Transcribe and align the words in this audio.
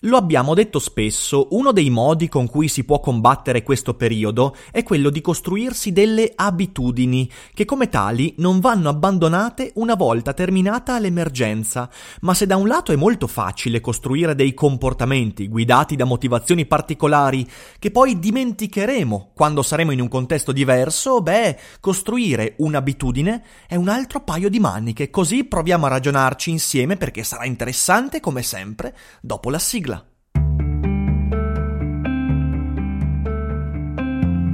Lo 0.00 0.16
abbiamo 0.16 0.54
detto 0.54 0.78
spesso, 0.78 1.48
uno 1.50 1.72
dei 1.72 1.90
modi 1.90 2.28
con 2.28 2.48
cui 2.48 2.68
si 2.68 2.84
può 2.84 3.00
combattere 3.00 3.62
questo 3.62 3.94
periodo 3.94 4.54
è 4.70 4.82
quello 4.82 5.10
di 5.10 5.20
costruirsi 5.20 5.92
delle 5.92 6.32
abitudini, 6.34 7.28
che 7.52 7.64
come 7.64 7.88
tali 7.88 8.34
non 8.38 8.60
vanno 8.60 8.88
abbandonate 8.88 9.72
una 9.76 9.94
volta 9.94 10.32
terminata 10.32 10.98
l'emergenza. 10.98 11.90
Ma 12.20 12.34
se 12.34 12.46
da 12.46 12.56
un 12.56 12.68
lato 12.68 12.92
è 12.92 12.96
molto 12.96 13.26
facile 13.26 13.80
costruire 13.80 14.34
dei 14.34 14.54
comportamenti 14.54 15.48
guidati 15.48 15.96
da 15.96 16.04
motivazioni 16.04 16.66
particolari 16.66 17.48
che 17.78 17.90
poi 17.90 18.18
dimenticheremo 18.18 19.30
quando 19.34 19.62
saremo 19.62 19.90
in 19.90 20.00
un 20.00 20.08
contesto 20.08 20.52
diverso, 20.52 21.20
beh, 21.20 21.58
costruire 21.80 22.54
un'abitudine 22.58 23.42
è 23.66 23.74
un 23.74 23.88
altro 23.88 24.20
paio 24.20 24.48
di 24.48 24.60
maniche, 24.60 25.10
così 25.10 25.44
proviamo 25.44 25.86
a 25.86 25.90
ragionarci 25.90 26.50
insieme 26.50 26.96
perché 26.96 27.24
sarà 27.24 27.44
interessante 27.44 28.20
come 28.20 28.42
sempre 28.42 28.96
dopo 29.20 29.50
la 29.50 29.55
sigla. 29.58 30.04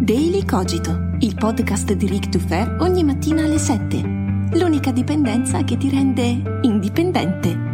Daily 0.00 0.44
Cogito, 0.44 1.16
il 1.20 1.34
podcast 1.34 1.92
di 1.92 2.06
Rick 2.06 2.28
Dufer 2.28 2.76
ogni 2.80 3.04
mattina 3.04 3.44
alle 3.44 3.58
7. 3.58 4.00
L'unica 4.54 4.90
dipendenza 4.90 5.62
che 5.64 5.76
ti 5.76 5.88
rende 5.88 6.60
indipendente. 6.62 7.71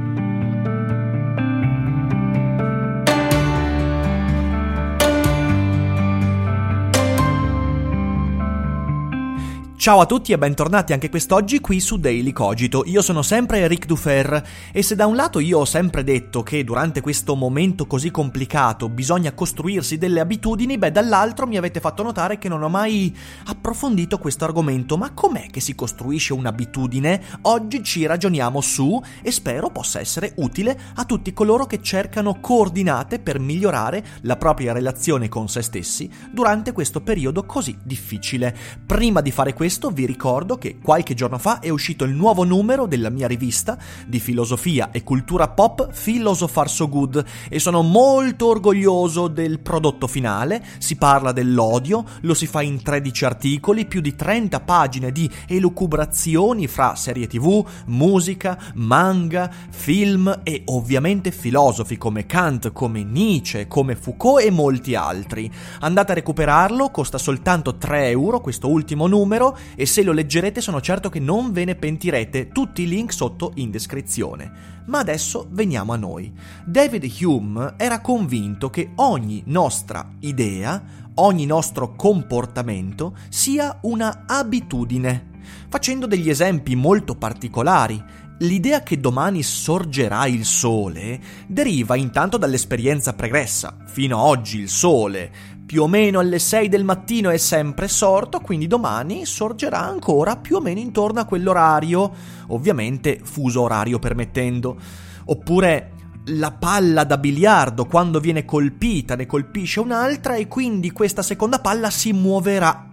Ciao 9.88 10.00
a 10.00 10.04
tutti 10.04 10.32
e 10.32 10.36
bentornati 10.36 10.92
anche 10.92 11.08
quest'oggi 11.08 11.60
qui 11.60 11.80
su 11.80 11.96
Daily 11.96 12.30
Cogito. 12.30 12.82
Io 12.84 13.00
sono 13.00 13.22
sempre 13.22 13.60
Eric 13.60 13.86
Dufer 13.86 14.46
e 14.70 14.82
se 14.82 14.94
da 14.94 15.06
un 15.06 15.16
lato 15.16 15.38
io 15.38 15.60
ho 15.60 15.64
sempre 15.64 16.04
detto 16.04 16.42
che 16.42 16.62
durante 16.62 17.00
questo 17.00 17.34
momento 17.34 17.86
così 17.86 18.10
complicato 18.10 18.90
bisogna 18.90 19.32
costruirsi 19.32 19.96
delle 19.96 20.20
abitudini, 20.20 20.76
beh 20.76 20.92
dall'altro 20.92 21.46
mi 21.46 21.56
avete 21.56 21.80
fatto 21.80 22.02
notare 22.02 22.36
che 22.36 22.50
non 22.50 22.62
ho 22.62 22.68
mai 22.68 23.16
approfondito 23.46 24.18
questo 24.18 24.44
argomento. 24.44 24.98
Ma 24.98 25.12
com'è 25.14 25.46
che 25.50 25.60
si 25.60 25.74
costruisce 25.74 26.34
un'abitudine? 26.34 27.22
Oggi 27.42 27.82
ci 27.82 28.04
ragioniamo 28.04 28.60
su 28.60 29.02
e 29.22 29.30
spero 29.30 29.70
possa 29.70 30.00
essere 30.00 30.34
utile 30.36 30.78
a 30.96 31.06
tutti 31.06 31.32
coloro 31.32 31.64
che 31.64 31.80
cercano 31.80 32.40
coordinate 32.40 33.20
per 33.20 33.38
migliorare 33.38 34.04
la 34.20 34.36
propria 34.36 34.74
relazione 34.74 35.30
con 35.30 35.48
se 35.48 35.62
stessi 35.62 36.10
durante 36.30 36.72
questo 36.72 37.00
periodo 37.00 37.46
così 37.46 37.74
difficile. 37.82 38.54
Prima 38.84 39.22
di 39.22 39.30
fare 39.30 39.54
questo 39.54 39.76
questo 39.78 39.94
vi 39.94 40.06
ricordo 40.06 40.58
che 40.58 40.78
qualche 40.82 41.14
giorno 41.14 41.38
fa 41.38 41.60
è 41.60 41.68
uscito 41.68 42.02
il 42.02 42.10
nuovo 42.10 42.42
numero 42.42 42.86
della 42.86 43.10
mia 43.10 43.28
rivista 43.28 43.78
di 44.08 44.18
filosofia 44.18 44.90
e 44.90 45.04
cultura 45.04 45.46
pop 45.46 45.92
Philosopher 45.92 46.68
So 46.68 46.88
Good 46.88 47.24
e 47.48 47.60
sono 47.60 47.82
molto 47.82 48.48
orgoglioso 48.48 49.28
del 49.28 49.60
prodotto 49.60 50.08
finale. 50.08 50.64
Si 50.78 50.96
parla 50.96 51.30
dell'odio, 51.30 52.04
lo 52.22 52.34
si 52.34 52.48
fa 52.48 52.60
in 52.60 52.82
13 52.82 53.24
articoli, 53.24 53.86
più 53.86 54.00
di 54.00 54.16
30 54.16 54.58
pagine 54.60 55.12
di 55.12 55.30
elucubrazioni 55.46 56.66
fra 56.66 56.96
serie 56.96 57.28
tv, 57.28 57.64
musica, 57.86 58.58
manga, 58.74 59.48
film 59.70 60.40
e 60.42 60.62
ovviamente 60.64 61.30
filosofi 61.30 61.96
come 61.96 62.26
Kant, 62.26 62.72
come 62.72 63.04
Nietzsche, 63.04 63.68
come 63.68 63.94
Foucault 63.94 64.44
e 64.44 64.50
molti 64.50 64.96
altri. 64.96 65.48
Andate 65.80 66.10
a 66.10 66.14
recuperarlo, 66.16 66.90
costa 66.90 67.16
soltanto 67.16 67.76
3 67.76 68.08
euro 68.08 68.40
questo 68.40 68.68
ultimo 68.68 69.06
numero 69.06 69.56
e 69.74 69.86
se 69.86 70.02
lo 70.02 70.12
leggerete 70.12 70.60
sono 70.60 70.80
certo 70.80 71.08
che 71.08 71.20
non 71.20 71.52
ve 71.52 71.64
ne 71.64 71.74
pentirete, 71.74 72.48
tutti 72.48 72.82
i 72.82 72.88
link 72.88 73.12
sotto 73.12 73.52
in 73.56 73.70
descrizione. 73.70 74.76
Ma 74.86 74.98
adesso 74.98 75.46
veniamo 75.50 75.92
a 75.92 75.96
noi. 75.96 76.32
David 76.64 77.10
Hume 77.20 77.74
era 77.76 78.00
convinto 78.00 78.70
che 78.70 78.92
ogni 78.96 79.42
nostra 79.46 80.08
idea, 80.20 80.82
ogni 81.14 81.46
nostro 81.46 81.94
comportamento 81.94 83.16
sia 83.28 83.78
una 83.82 84.24
abitudine. 84.26 85.36
Facendo 85.68 86.06
degli 86.06 86.30
esempi 86.30 86.74
molto 86.74 87.14
particolari, 87.14 88.02
L'idea 88.42 88.84
che 88.84 89.00
domani 89.00 89.42
sorgerà 89.42 90.26
il 90.26 90.44
sole 90.44 91.20
deriva 91.48 91.96
intanto 91.96 92.36
dall'esperienza 92.36 93.12
pregressa. 93.12 93.76
Fino 93.86 94.18
a 94.18 94.22
oggi 94.22 94.60
il 94.60 94.68
sole 94.68 95.56
più 95.68 95.82
o 95.82 95.86
meno 95.86 96.18
alle 96.18 96.38
6 96.38 96.70
del 96.70 96.82
mattino 96.82 97.28
è 97.28 97.36
sempre 97.36 97.88
sorto, 97.88 98.40
quindi 98.40 98.66
domani 98.66 99.26
sorgerà 99.26 99.84
ancora 99.84 100.38
più 100.38 100.56
o 100.56 100.60
meno 100.62 100.80
intorno 100.80 101.20
a 101.20 101.26
quell'orario, 101.26 102.10
ovviamente 102.46 103.20
fuso 103.22 103.60
orario 103.60 103.98
permettendo. 103.98 104.78
Oppure 105.26 105.92
la 106.28 106.52
palla 106.52 107.04
da 107.04 107.18
biliardo 107.18 107.84
quando 107.84 108.18
viene 108.18 108.46
colpita 108.46 109.14
ne 109.14 109.26
colpisce 109.26 109.80
un'altra 109.80 110.36
e 110.36 110.48
quindi 110.48 110.90
questa 110.90 111.20
seconda 111.20 111.60
palla 111.60 111.90
si 111.90 112.14
muoverà 112.14 112.88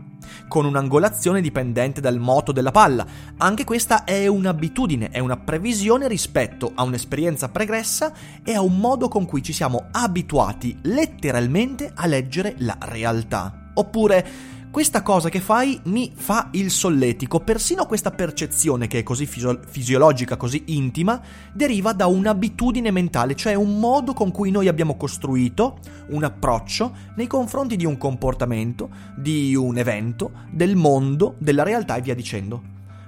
con 0.47 0.65
un'angolazione 0.65 1.41
dipendente 1.41 2.01
dal 2.01 2.19
moto 2.19 2.51
della 2.51 2.71
palla. 2.71 3.05
Anche 3.37 3.63
questa 3.63 4.03
è 4.03 4.27
un'abitudine, 4.27 5.09
è 5.09 5.19
una 5.19 5.37
previsione 5.37 6.07
rispetto 6.07 6.71
a 6.73 6.83
un'esperienza 6.83 7.49
pregressa 7.49 8.13
e 8.43 8.53
a 8.53 8.61
un 8.61 8.77
modo 8.77 9.07
con 9.07 9.25
cui 9.25 9.43
ci 9.43 9.53
siamo 9.53 9.87
abituati 9.91 10.77
letteralmente 10.83 11.91
a 11.93 12.05
leggere 12.05 12.55
la 12.59 12.77
realtà. 12.79 13.71
Oppure 13.73 14.53
questa 14.75 15.03
cosa 15.03 15.29
che 15.29 15.39
fai 15.39 15.79
mi 15.85 16.11
fa 16.13 16.49
il 16.51 16.69
solletico, 16.69 17.39
persino 17.39 17.85
questa 17.85 18.11
percezione 18.11 18.87
che 18.87 18.99
è 18.99 19.03
così 19.03 19.25
fisio- 19.25 19.61
fisiologica, 19.65 20.35
così 20.35 20.63
intima, 20.65 21.21
deriva 21.53 21.93
da 21.93 22.07
un'abitudine 22.07 22.91
mentale, 22.91 23.35
cioè 23.35 23.53
un 23.53 23.79
modo 23.79 24.11
con 24.11 24.31
cui 24.31 24.51
noi 24.51 24.67
abbiamo 24.67 24.97
costruito 24.97 25.79
un 26.09 26.25
approccio 26.25 26.93
nei 27.15 27.25
confronti 27.25 27.77
di 27.77 27.85
un 27.85 27.97
comportamento, 27.97 28.89
di 29.15 29.55
un 29.55 29.77
evento, 29.77 30.31
del 30.51 30.75
mondo, 30.75 31.35
della 31.37 31.63
realtà 31.63 31.95
e 31.95 32.01
via 32.01 32.13
dicendo. 32.13 32.61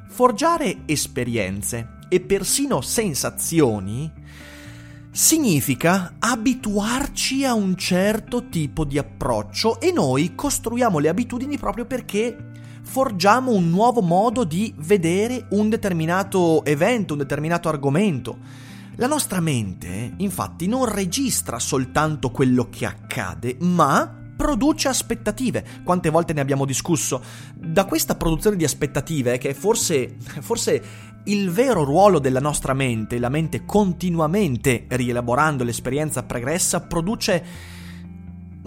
Forgiare 0.08 0.84
esperienze 0.86 1.96
e 2.08 2.22
persino 2.22 2.80
sensazioni 2.80 4.10
significa 5.18 6.14
abituarci 6.20 7.44
a 7.44 7.56
un 7.56 7.76
certo 7.76 8.50
tipo 8.50 8.86
di 8.86 9.00
approccio 9.00 9.80
e 9.80 9.92
noi 9.92 10.36
costruiamo 10.36 11.00
le 11.00 11.10
abitudini 11.10 11.58
proprio 11.58 11.86
perché 11.86 12.52
forgiamo 12.84 13.52
un 13.52 13.68
nuovo 13.72 14.02
modo 14.02 14.44
di 14.44 14.72
vedere 14.78 15.48
un 15.50 15.70
determinato 15.70 16.64
evento, 16.66 17.14
un 17.14 17.20
determinato 17.20 17.68
argomento. 17.68 18.38
La 18.98 19.08
nostra 19.08 19.40
mente, 19.40 20.14
infatti, 20.18 20.68
non 20.68 20.86
registra 20.86 21.58
soltanto 21.58 22.30
quello 22.30 22.70
che 22.70 22.86
accade, 22.86 23.58
ma 23.62 24.14
produce 24.38 24.88
aspettative. 24.88 25.66
Quante 25.84 26.12
volte 26.12 26.34
ne 26.34 26.42
abbiamo 26.42 26.64
discusso? 26.64 27.24
Da 27.56 27.86
questa 27.86 28.14
produzione 28.14 28.56
di 28.56 28.64
aspettative, 28.64 29.40
che 29.40 29.56
forse, 29.56 30.16
forse 30.42 31.16
il 31.28 31.50
vero 31.52 31.84
ruolo 31.84 32.20
della 32.20 32.40
nostra 32.40 32.74
mente, 32.74 33.20
la 33.20 33.30
mente 33.30 33.66
continuamente 33.66 34.86
rielaborando 34.88 35.64
l'esperienza 35.64 36.24
pregressa, 36.24 36.82
produce 36.82 37.44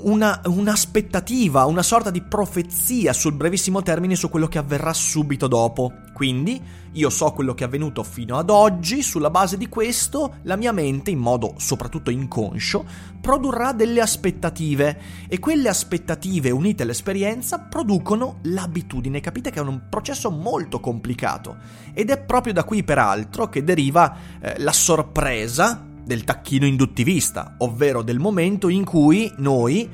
una, 0.02 0.40
un'aspettativa, 0.44 1.64
una 1.64 1.82
sorta 1.82 2.10
di 2.10 2.22
profezia 2.22 3.12
sul 3.12 3.34
brevissimo 3.34 3.82
termine 3.82 4.14
su 4.14 4.28
quello 4.28 4.48
che 4.48 4.58
avverrà 4.58 4.92
subito 4.92 5.46
dopo. 5.46 5.92
Quindi 6.12 6.60
io 6.92 7.10
so 7.10 7.32
quello 7.32 7.54
che 7.54 7.64
è 7.64 7.66
avvenuto 7.66 8.02
fino 8.02 8.36
ad 8.36 8.50
oggi, 8.50 9.02
sulla 9.02 9.30
base 9.30 9.56
di 9.56 9.68
questo 9.68 10.36
la 10.42 10.56
mia 10.56 10.72
mente, 10.72 11.10
in 11.10 11.18
modo 11.18 11.54
soprattutto 11.58 12.10
inconscio, 12.10 12.84
produrrà 13.20 13.72
delle 13.72 14.00
aspettative 14.00 15.00
e 15.28 15.38
quelle 15.38 15.68
aspettative 15.68 16.50
unite 16.50 16.82
all'esperienza 16.82 17.58
producono 17.58 18.38
l'abitudine. 18.42 19.20
Capite 19.20 19.50
che 19.50 19.60
è 19.60 19.62
un 19.62 19.82
processo 19.88 20.30
molto 20.30 20.80
complicato 20.80 21.56
ed 21.92 22.10
è 22.10 22.18
proprio 22.18 22.52
da 22.52 22.64
qui 22.64 22.82
peraltro 22.82 23.48
che 23.48 23.62
deriva 23.62 24.16
eh, 24.40 24.54
la 24.58 24.72
sorpresa 24.72 25.88
del 26.10 26.24
tacchino 26.24 26.66
induttivista, 26.66 27.54
ovvero 27.58 28.02
del 28.02 28.18
momento 28.18 28.68
in 28.68 28.82
cui 28.82 29.32
noi 29.36 29.88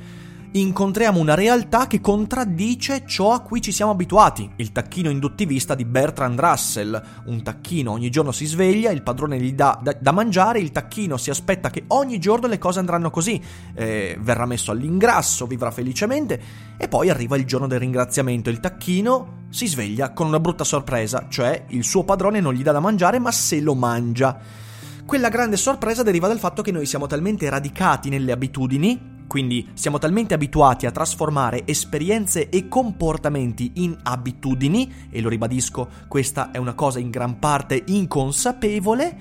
incontriamo 0.53 1.21
una 1.21 1.35
realtà 1.35 1.87
che 1.87 2.01
contraddice 2.01 3.03
ciò 3.05 3.33
a 3.33 3.41
cui 3.41 3.61
ci 3.61 3.71
siamo 3.71 3.91
abituati. 3.91 4.51
Il 4.57 4.73
tacchino 4.73 5.11
induttivista 5.11 5.75
di 5.75 5.85
Bertrand 5.85 6.41
Russell. 6.41 7.03
Un 7.27 7.43
tacchino 7.43 7.91
ogni 7.91 8.09
giorno 8.09 8.33
si 8.33 8.47
sveglia, 8.47 8.93
il 8.93 9.03
padrone 9.03 9.39
gli 9.39 9.53
dà 9.53 9.79
da, 9.83 9.95
da 10.01 10.13
mangiare, 10.13 10.59
il 10.59 10.73
tacchino 10.73 11.19
si 11.19 11.29
aspetta 11.29 11.69
che 11.69 11.85
ogni 11.89 12.19
giorno 12.19 12.47
le 12.47 12.57
cose 12.57 12.79
andranno 12.79 13.11
così. 13.11 13.39
Eh, 13.75 14.17
verrà 14.19 14.47
messo 14.47 14.71
all'ingrasso, 14.71 15.47
vivrà 15.47 15.71
felicemente 15.71 16.41
e 16.79 16.89
poi 16.89 17.11
arriva 17.11 17.37
il 17.37 17.45
giorno 17.45 17.67
del 17.67 17.81
ringraziamento. 17.81 18.49
Il 18.49 18.61
tacchino 18.61 19.45
si 19.51 19.67
sveglia 19.67 20.15
con 20.15 20.29
una 20.29 20.41
brutta 20.41 20.65
sorpresa, 20.65 21.27
cioè 21.29 21.67
il 21.69 21.85
suo 21.85 22.05
padrone 22.05 22.41
non 22.41 22.55
gli 22.55 22.63
dà 22.63 22.73
da 22.73 22.81
mangiare 22.81 23.19
ma 23.19 23.33
se 23.33 23.61
lo 23.61 23.75
mangia. 23.75 24.65
Quella 25.07 25.29
grande 25.29 25.57
sorpresa 25.57 26.03
deriva 26.03 26.27
dal 26.27 26.41
fatto 26.41 26.63
che 26.63 26.73
noi 26.73 26.85
siamo 26.85 27.07
talmente 27.07 27.49
radicati 27.49 28.09
nelle 28.09 28.33
abitudini, 28.33 29.25
quindi 29.29 29.69
siamo 29.75 29.99
talmente 29.99 30.35
abituati 30.35 30.85
a 30.85 30.91
trasformare 30.91 31.63
esperienze 31.65 32.49
e 32.49 32.67
comportamenti 32.67 33.71
in 33.75 33.97
abitudini, 34.03 35.07
e 35.09 35.21
lo 35.21 35.29
ribadisco, 35.29 35.89
questa 36.09 36.51
è 36.51 36.59
una 36.59 36.75
cosa 36.75 36.99
in 36.99 37.11
gran 37.11 37.39
parte 37.39 37.85
inconsapevole, 37.87 39.17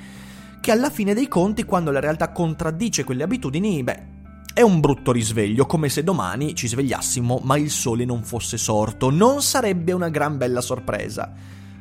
che 0.60 0.72
alla 0.72 0.90
fine 0.90 1.14
dei 1.14 1.28
conti, 1.28 1.66
quando 1.66 1.92
la 1.92 2.00
realtà 2.00 2.32
contraddice 2.32 3.04
quelle 3.04 3.22
abitudini, 3.22 3.84
beh, 3.84 4.04
è 4.56 4.62
un 4.62 4.80
brutto 4.80 5.12
risveglio, 5.12 5.68
come 5.68 5.90
se 5.90 6.04
domani 6.04 6.56
ci 6.56 6.68
svegliassimo 6.68 7.42
ma 7.44 7.58
il 7.58 7.70
sole 7.70 8.06
non 8.06 8.24
fosse 8.24 8.58
sorto. 8.58 9.12
Non 9.12 9.44
sarebbe 9.44 9.92
una 9.92 10.10
gran 10.10 10.38
bella 10.38 10.62
sorpresa. 10.62 11.32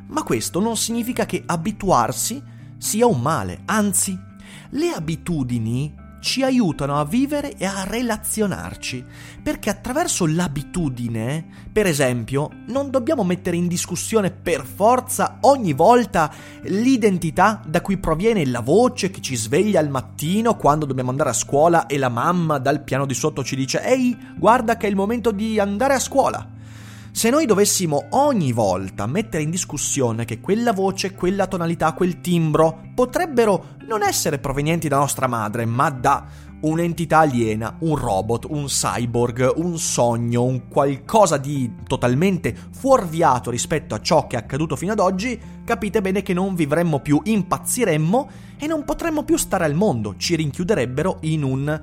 Ma 0.08 0.22
questo 0.22 0.60
non 0.60 0.76
significa 0.76 1.24
che 1.24 1.42
abituarsi 1.46 2.52
sia 2.84 3.06
un 3.06 3.18
male, 3.18 3.62
anzi, 3.64 4.16
le 4.72 4.90
abitudini 4.90 5.94
ci 6.20 6.42
aiutano 6.42 7.00
a 7.00 7.06
vivere 7.06 7.56
e 7.56 7.64
a 7.64 7.84
relazionarci, 7.84 9.02
perché 9.42 9.70
attraverso 9.70 10.26
l'abitudine, 10.26 11.46
per 11.72 11.86
esempio, 11.86 12.50
non 12.66 12.90
dobbiamo 12.90 13.24
mettere 13.24 13.56
in 13.56 13.68
discussione 13.68 14.30
per 14.30 14.66
forza 14.66 15.38
ogni 15.40 15.72
volta 15.72 16.30
l'identità 16.64 17.62
da 17.66 17.80
cui 17.80 17.96
proviene 17.96 18.44
la 18.44 18.60
voce 18.60 19.10
che 19.10 19.22
ci 19.22 19.34
sveglia 19.34 19.80
al 19.80 19.88
mattino 19.88 20.54
quando 20.54 20.84
dobbiamo 20.84 21.08
andare 21.08 21.30
a 21.30 21.34
scuola 21.34 21.86
e 21.86 21.96
la 21.96 22.10
mamma 22.10 22.58
dal 22.58 22.84
piano 22.84 23.06
di 23.06 23.14
sotto 23.14 23.42
ci 23.42 23.56
dice 23.56 23.82
ehi, 23.82 24.14
guarda 24.36 24.76
che 24.76 24.86
è 24.86 24.90
il 24.90 24.96
momento 24.96 25.30
di 25.30 25.58
andare 25.58 25.94
a 25.94 25.98
scuola. 25.98 26.52
Se 27.16 27.30
noi 27.30 27.46
dovessimo 27.46 28.08
ogni 28.10 28.50
volta 28.50 29.06
mettere 29.06 29.44
in 29.44 29.50
discussione 29.50 30.24
che 30.24 30.40
quella 30.40 30.72
voce, 30.72 31.14
quella 31.14 31.46
tonalità, 31.46 31.92
quel 31.92 32.20
timbro 32.20 32.90
potrebbero 32.92 33.76
non 33.86 34.02
essere 34.02 34.40
provenienti 34.40 34.88
da 34.88 34.96
nostra 34.96 35.28
madre, 35.28 35.64
ma 35.64 35.90
da 35.90 36.26
un'entità 36.62 37.20
aliena, 37.20 37.76
un 37.78 37.94
robot, 37.94 38.46
un 38.50 38.64
cyborg, 38.64 39.52
un 39.58 39.78
sogno, 39.78 40.42
un 40.42 40.66
qualcosa 40.66 41.36
di 41.36 41.70
totalmente 41.86 42.52
fuorviato 42.72 43.48
rispetto 43.48 43.94
a 43.94 44.00
ciò 44.00 44.26
che 44.26 44.34
è 44.34 44.40
accaduto 44.40 44.74
fino 44.74 44.90
ad 44.90 44.98
oggi, 44.98 45.40
capite 45.64 46.00
bene 46.00 46.20
che 46.20 46.34
non 46.34 46.56
vivremmo 46.56 46.98
più, 46.98 47.20
impazziremmo 47.22 48.30
e 48.58 48.66
non 48.66 48.84
potremmo 48.84 49.22
più 49.22 49.36
stare 49.36 49.64
al 49.64 49.74
mondo, 49.74 50.16
ci 50.16 50.34
rinchiuderebbero 50.34 51.18
in 51.20 51.44
un 51.44 51.80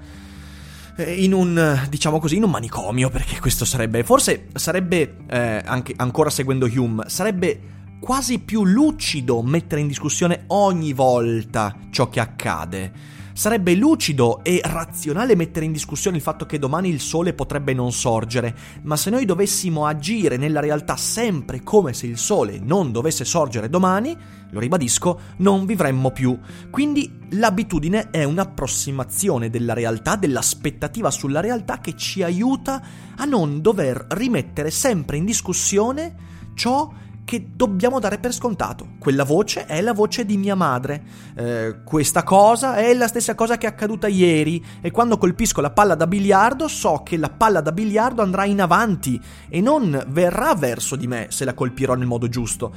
in 1.04 1.34
un, 1.34 1.86
diciamo 1.90 2.20
così, 2.20 2.38
in 2.38 2.44
un 2.44 2.52
manicomio, 2.52 3.10
perché 3.10 3.40
questo 3.40 3.66
sarebbe, 3.66 4.04
forse 4.04 4.48
sarebbe, 4.54 5.18
eh, 5.30 5.62
anche, 5.66 5.94
ancora 5.98 6.30
seguendo 6.30 6.66
Hume, 6.66 7.06
sarebbe 7.08 7.60
quasi 8.00 8.40
più 8.40 8.66
lucido 8.66 9.42
mettere 9.44 9.82
in 9.82 9.88
discussione 9.88 10.46
ogni 10.48 10.94
volta 10.94 11.76
ciò 11.92 12.10
che 12.10 12.20
accade. 12.20 13.20
Sarebbe 13.34 13.76
lucido 13.76 14.44
e 14.44 14.62
razionale 14.64 15.36
mettere 15.36 15.66
in 15.66 15.72
discussione 15.72 16.18
il 16.18 16.24
fatto 16.24 16.46
che 16.46 16.60
domani 16.60 16.90
il 16.90 17.00
sole 17.00 17.34
potrebbe 17.34 17.74
non 17.74 17.92
sorgere, 17.92 18.56
ma 18.84 18.98
se 18.98 19.10
noi 19.10 19.26
dovessimo 19.26 19.86
agire 19.86 20.38
nella 20.38 20.60
realtà 20.60 20.98
sempre 20.98 21.62
come 21.64 21.94
se 21.94 22.08
il 22.08 22.18
sole 22.18 22.60
non 22.62 22.92
dovesse 22.92 23.24
sorgere 23.24 23.70
domani, 23.70 24.16
lo 24.52 24.60
ribadisco, 24.60 25.20
non 25.38 25.66
vivremmo 25.66 26.12
più. 26.12 26.38
Quindi 26.70 27.20
l'abitudine 27.32 28.10
è 28.10 28.24
un'approssimazione 28.26 29.50
della 29.50 29.74
realtà, 29.74 30.16
dell'aspettativa 30.18 31.10
sulla 31.10 31.40
realtà 31.40 31.80
che 31.80 31.96
ci 31.96 32.24
aiuta 32.24 32.84
a 33.16 33.26
non 33.26 33.62
dover 33.62 34.08
rimettere 34.10 34.72
sempre 34.72 35.18
in 35.18 35.26
discussione 35.26 36.30
ciò 36.54 36.92
che 37.24 37.52
dobbiamo 37.56 38.00
dare 38.00 38.18
per 38.18 38.34
scontato. 38.34 38.90
Quella 39.00 39.24
voce 39.24 39.66
è 39.66 39.82
la 39.82 39.94
voce 39.94 40.26
di 40.26 40.38
mia 40.38 40.56
madre, 40.56 41.04
eh, 41.36 41.84
questa 41.84 42.24
cosa 42.24 42.76
è 42.76 42.94
la 42.94 43.08
stessa 43.08 43.36
cosa 43.36 43.58
che 43.58 43.68
è 43.68 43.70
accaduta 43.70 44.08
ieri 44.08 44.64
e 44.82 44.92
quando 44.92 45.18
colpisco 45.18 45.62
la 45.62 45.72
palla 45.72 45.96
da 45.96 46.08
biliardo 46.08 46.68
so 46.68 47.02
che 47.04 47.18
la 47.18 47.30
palla 47.30 47.62
da 47.62 47.72
biliardo 47.72 48.22
andrà 48.22 48.46
in 48.46 48.62
avanti 48.62 49.20
e 49.50 49.62
non 49.62 50.04
verrà 50.10 50.56
verso 50.56 50.96
di 50.96 51.08
me 51.08 51.28
se 51.30 51.46
la 51.46 51.54
colpirò 51.54 51.94
nel 51.96 52.08
modo 52.08 52.28
giusto. 52.28 52.74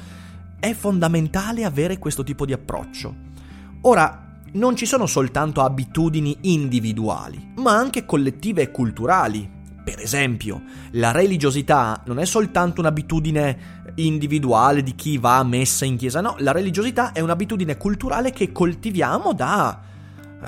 È 0.59 0.73
fondamentale 0.73 1.63
avere 1.63 1.97
questo 1.97 2.23
tipo 2.23 2.45
di 2.45 2.53
approccio. 2.53 3.13
Ora, 3.81 4.25
non 4.53 4.75
ci 4.75 4.85
sono 4.85 5.05
soltanto 5.05 5.61
abitudini 5.61 6.37
individuali, 6.41 7.51
ma 7.57 7.75
anche 7.75 8.05
collettive 8.05 8.61
e 8.61 8.71
culturali. 8.71 9.54
Per 9.85 9.99
esempio, 9.99 10.63
la 10.93 11.11
religiosità 11.11 12.01
non 12.07 12.17
è 12.17 12.25
soltanto 12.25 12.81
un'abitudine 12.81 13.93
individuale 13.97 14.81
di 14.81 14.95
chi 14.95 15.19
va 15.19 15.37
a 15.37 15.43
messa 15.43 15.85
in 15.85 15.95
chiesa, 15.95 16.21
no, 16.21 16.35
la 16.39 16.51
religiosità 16.51 17.11
è 17.11 17.19
un'abitudine 17.19 17.77
culturale 17.77 18.31
che 18.31 18.51
coltiviamo 18.51 19.33
da 19.33 19.79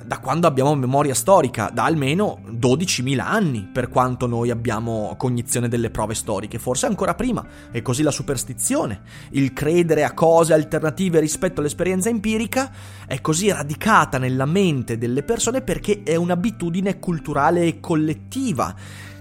da 0.05 0.19
quando 0.19 0.47
abbiamo 0.47 0.75
memoria 0.75 1.13
storica, 1.13 1.69
da 1.73 1.85
almeno 1.85 2.39
12.000 2.51 3.19
anni, 3.19 3.67
per 3.71 3.89
quanto 3.89 4.27
noi 4.27 4.49
abbiamo 4.49 5.15
cognizione 5.17 5.67
delle 5.67 5.89
prove 5.89 6.13
storiche, 6.13 6.59
forse 6.59 6.85
ancora 6.85 7.15
prima. 7.15 7.45
E 7.71 7.81
così 7.81 8.03
la 8.03 8.11
superstizione, 8.11 9.01
il 9.31 9.53
credere 9.53 10.03
a 10.03 10.13
cose 10.13 10.53
alternative 10.53 11.19
rispetto 11.19 11.59
all'esperienza 11.59 12.09
empirica, 12.09 12.71
è 13.07 13.21
così 13.21 13.51
radicata 13.51 14.17
nella 14.17 14.45
mente 14.45 14.97
delle 14.97 15.23
persone 15.23 15.61
perché 15.61 16.03
è 16.03 16.15
un'abitudine 16.15 16.99
culturale 16.99 17.65
e 17.65 17.79
collettiva 17.79 18.75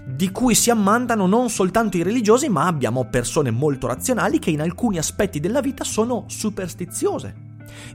di 0.09 0.31
cui 0.31 0.55
si 0.55 0.69
ammantano 0.69 1.27
non 1.27 1.49
soltanto 1.49 1.97
i 1.97 2.03
religiosi, 2.03 2.47
ma 2.47 2.65
abbiamo 2.65 3.09
persone 3.09 3.51
molto 3.51 3.87
razionali 3.87 4.39
che 4.39 4.51
in 4.51 4.61
alcuni 4.61 4.97
aspetti 4.97 5.41
della 5.41 5.59
vita 5.59 5.83
sono 5.83 6.23
superstiziose. 6.27 7.46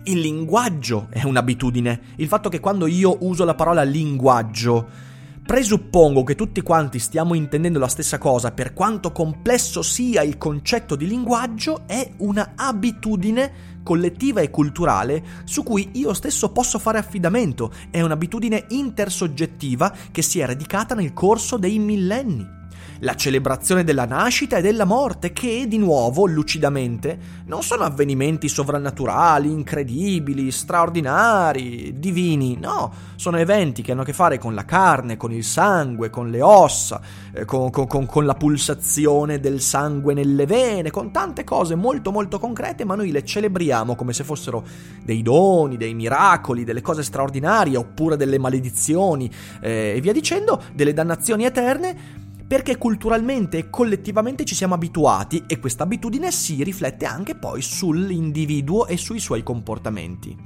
Il 0.05 0.21
linguaggio 0.21 1.09
è 1.11 1.25
un'abitudine. 1.25 2.01
Il 2.17 2.29
fatto 2.29 2.49
che 2.49 2.61
quando 2.61 2.87
io 2.87 3.19
uso 3.21 3.45
la 3.45 3.55
parola 3.55 3.83
linguaggio 3.83 5.11
presuppongo 5.45 6.23
che 6.23 6.37
tutti 6.37 6.61
quanti 6.63 6.99
stiamo 6.99 7.35
intendendo 7.35 7.79
la 7.79 7.89
stessa 7.89 8.19
cosa, 8.19 8.53
per 8.53 8.73
quanto 8.73 9.11
complesso 9.11 9.83
sia 9.83 10.23
il 10.23 10.39
concetto 10.39 10.95
di 10.95 11.07
linguaggio, 11.07 11.83
è 11.87 12.13
una 12.19 12.53
abitudine 12.55 13.81
collettiva 13.83 14.41
e 14.41 14.51
culturale 14.51 15.23
su 15.45 15.63
cui 15.63 15.91
io 15.95 16.15
stesso 16.15 16.53
posso 16.53 16.79
fare 16.79 16.99
affidamento, 16.99 17.73
è 17.91 18.01
un'abitudine 18.01 18.67
intersoggettiva 18.69 19.93
che 20.13 20.23
si 20.23 20.39
è 20.39 20.47
radicata 20.47 20.95
nel 20.95 21.13
corso 21.13 21.57
dei 21.57 21.79
millenni 21.79 22.61
la 23.03 23.17
celebrazione 23.17 23.83
della 23.83 24.05
nascita 24.05 24.59
e 24.59 24.63
della 24.63 24.85
morte, 24.85 25.33
che, 25.33 25.67
di 25.67 25.79
nuovo, 25.79 26.27
lucidamente, 26.27 27.19
non 27.47 27.63
sono 27.63 27.83
avvenimenti 27.83 28.49
sovrannaturali, 28.49 29.51
incredibili, 29.51 30.51
straordinari, 30.53 31.99
divini, 31.99 32.57
no, 32.57 32.93
sono 33.17 33.39
eventi 33.39 33.83
che 33.83 33.93
hanno 33.93 34.03
a 34.03 34.05
che 34.05 34.13
fare 34.13 34.39
con 34.39 34.55
la 34.55 34.65
carne, 34.65 35.17
con 35.17 35.33
il 35.33 35.43
sangue, 35.43 36.11
con 36.11 36.31
le 36.31 36.43
ossa, 36.43 37.01
eh, 37.33 37.45
con, 37.45 37.71
con, 37.71 38.07
con 38.07 38.25
la 38.25 38.35
pulsazione 38.35 39.41
del 39.41 39.61
sangue 39.61 40.15
nelle 40.15 40.47
vene, 40.47 40.91
con 40.91 41.11
tante 41.11 41.43
cose 41.43 41.75
molto 41.75 42.13
molto 42.13 42.39
concrete, 42.39 42.85
ma 42.85 42.95
noi 42.95 43.11
le 43.11 43.25
celebriamo 43.25 43.97
come 43.97 44.13
se 44.13 44.23
fossero 44.23 44.65
dei 45.03 45.23
doni, 45.23 45.77
dei 45.77 45.95
miracoli, 45.95 46.63
delle 46.63 46.81
cose 46.81 47.03
straordinarie, 47.03 47.77
oppure 47.77 48.17
delle 48.17 48.39
maledizioni 48.39 49.29
eh, 49.61 49.95
e 49.97 50.01
via 50.01 50.13
dicendo, 50.13 50.63
delle 50.73 50.93
dannazioni 50.93 51.45
eterne 51.45 52.21
perché 52.53 52.77
culturalmente 52.77 53.57
e 53.57 53.71
collettivamente 53.71 54.45
ci 54.45 54.55
siamo 54.55 54.75
abituati 54.75 55.45
e 55.47 55.59
questa 55.59 55.85
abitudine 55.85 56.31
si 56.31 56.63
riflette 56.63 57.07
anche 57.07 57.35
poi 57.35 57.63
sull'individuo 57.63 58.89
e 58.89 58.99
sui 58.99 59.21
suoi 59.21 59.43
comportamenti. 59.43 60.37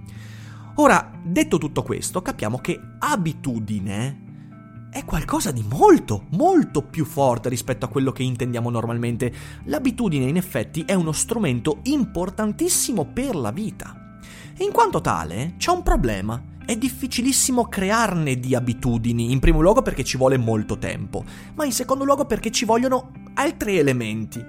Ora, 0.77 1.11
detto 1.25 1.59
tutto 1.59 1.83
questo, 1.83 2.23
capiamo 2.23 2.59
che 2.59 2.81
abitudine 3.01 4.89
è 4.89 5.05
qualcosa 5.05 5.51
di 5.51 5.65
molto, 5.69 6.27
molto 6.31 6.83
più 6.83 7.05
forte 7.05 7.49
rispetto 7.49 7.87
a 7.87 7.89
quello 7.89 8.13
che 8.13 8.23
intendiamo 8.23 8.71
normalmente. 8.71 9.35
L'abitudine 9.65 10.27
in 10.27 10.37
effetti 10.37 10.85
è 10.87 10.95
uno 10.95 11.11
strumento 11.11 11.81
importantissimo 11.83 13.05
per 13.07 13.35
la 13.35 13.51
vita. 13.51 14.19
E 14.57 14.63
in 14.63 14.71
quanto 14.71 15.01
tale 15.01 15.55
c'è 15.57 15.73
un 15.73 15.83
problema 15.83 16.41
è 16.66 16.76
difficilissimo 16.76 17.68
crearne 17.68 18.38
di 18.38 18.54
abitudini, 18.54 19.30
in 19.30 19.38
primo 19.38 19.61
luogo 19.61 19.82
perché 19.82 20.04
ci 20.04 20.16
vuole 20.16 20.37
molto 20.37 20.76
tempo, 20.76 21.25
ma 21.54 21.64
in 21.64 21.73
secondo 21.73 22.04
luogo 22.04 22.26
perché 22.26 22.50
ci 22.50 22.64
vogliono 22.64 23.12
altri 23.35 23.78
elementi. 23.78 24.44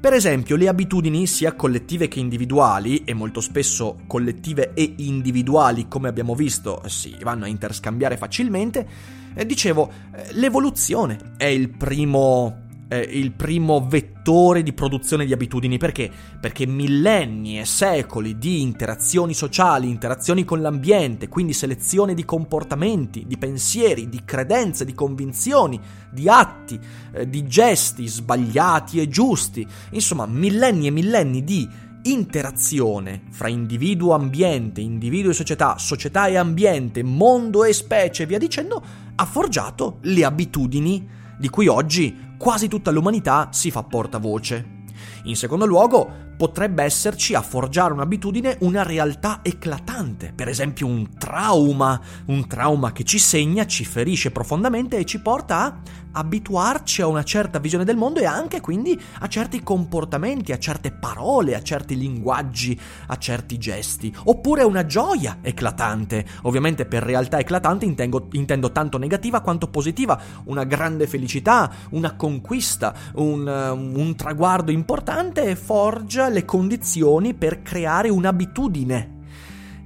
Per 0.00 0.12
esempio, 0.12 0.56
le 0.56 0.66
abitudini, 0.66 1.26
sia 1.26 1.54
collettive 1.54 2.08
che 2.08 2.18
individuali, 2.18 3.04
e 3.04 3.14
molto 3.14 3.40
spesso 3.40 3.98
collettive 4.06 4.72
e 4.74 4.94
individuali, 4.96 5.88
come 5.88 6.08
abbiamo 6.08 6.34
visto, 6.34 6.82
si 6.86 7.16
vanno 7.22 7.44
a 7.44 7.48
interscambiare 7.48 8.16
facilmente, 8.16 8.88
eh, 9.34 9.46
dicevo, 9.46 9.90
eh, 10.12 10.32
l'evoluzione 10.32 11.34
è 11.36 11.44
il 11.44 11.68
primo 11.68 12.68
eh, 12.90 12.98
il 12.98 13.30
primo 13.30 13.86
vettore 13.86 14.62
di 14.64 14.72
produzione 14.72 15.24
di 15.24 15.32
abitudini. 15.32 15.78
Perché? 15.78 16.10
Perché 16.40 16.66
millenni 16.66 17.60
e 17.60 17.64
secoli 17.64 18.36
di 18.36 18.60
interazioni 18.60 19.32
sociali, 19.32 19.88
interazioni 19.88 20.44
con 20.44 20.60
l'ambiente, 20.60 21.28
quindi 21.28 21.52
selezione 21.52 22.14
di 22.14 22.24
comportamenti, 22.24 23.24
di 23.26 23.38
pensieri, 23.38 24.08
di 24.08 24.22
credenze, 24.24 24.84
di 24.84 24.92
convinzioni, 24.92 25.80
di 26.10 26.28
atti, 26.28 26.78
eh, 27.12 27.28
di 27.28 27.46
gesti 27.46 28.08
sbagliati 28.08 29.00
e 29.00 29.08
giusti, 29.08 29.64
insomma 29.90 30.26
millenni 30.26 30.88
e 30.88 30.90
millenni 30.90 31.44
di 31.44 31.88
interazione 32.02 33.22
fra 33.30 33.48
individuo 33.48 34.14
ambiente, 34.14 34.80
individuo 34.80 35.30
e 35.30 35.34
società, 35.34 35.76
società 35.78 36.26
e 36.26 36.36
ambiente, 36.36 37.04
mondo 37.04 37.62
e 37.64 37.72
specie 37.72 38.24
e 38.24 38.26
via 38.26 38.38
dicendo, 38.38 38.82
ha 39.14 39.24
forgiato 39.26 39.98
le 40.02 40.24
abitudini 40.24 41.06
di 41.38 41.48
cui 41.48 41.68
oggi 41.68 42.28
quasi 42.40 42.68
tutta 42.68 42.90
l'umanità 42.90 43.50
si 43.52 43.70
fa 43.70 43.82
portavoce. 43.82 44.78
In 45.24 45.36
secondo 45.36 45.66
luogo, 45.66 46.29
potrebbe 46.40 46.84
esserci 46.84 47.34
a 47.34 47.42
forgiare 47.42 47.92
un'abitudine 47.92 48.56
una 48.60 48.82
realtà 48.82 49.40
eclatante, 49.42 50.32
per 50.34 50.48
esempio 50.48 50.86
un 50.86 51.18
trauma, 51.18 52.00
un 52.28 52.46
trauma 52.46 52.92
che 52.92 53.04
ci 53.04 53.18
segna, 53.18 53.66
ci 53.66 53.84
ferisce 53.84 54.30
profondamente 54.30 54.96
e 54.96 55.04
ci 55.04 55.20
porta 55.20 55.64
a 55.66 55.80
abituarci 56.12 57.02
a 57.02 57.06
una 57.06 57.22
certa 57.22 57.58
visione 57.58 57.84
del 57.84 57.96
mondo 57.96 58.20
e 58.20 58.24
anche 58.24 58.60
quindi 58.60 58.98
a 59.20 59.28
certi 59.28 59.62
comportamenti, 59.62 60.52
a 60.52 60.58
certe 60.58 60.90
parole, 60.90 61.54
a 61.54 61.62
certi 61.62 61.96
linguaggi, 61.96 62.78
a 63.06 63.16
certi 63.18 63.58
gesti, 63.58 64.12
oppure 64.24 64.62
una 64.62 64.86
gioia 64.86 65.38
eclatante. 65.42 66.24
Ovviamente 66.42 66.86
per 66.86 67.02
realtà 67.02 67.38
eclatante 67.38 67.84
intendo, 67.84 68.28
intendo 68.32 68.72
tanto 68.72 68.96
negativa 68.96 69.40
quanto 69.40 69.68
positiva, 69.68 70.18
una 70.44 70.64
grande 70.64 71.06
felicità, 71.06 71.70
una 71.90 72.16
conquista, 72.16 72.94
un, 73.16 73.46
un 73.46 74.16
traguardo 74.16 74.70
importante 74.70 75.54
forgia 75.54 76.28
le 76.30 76.44
condizioni 76.44 77.34
per 77.34 77.62
creare 77.62 78.08
un'abitudine. 78.08 79.18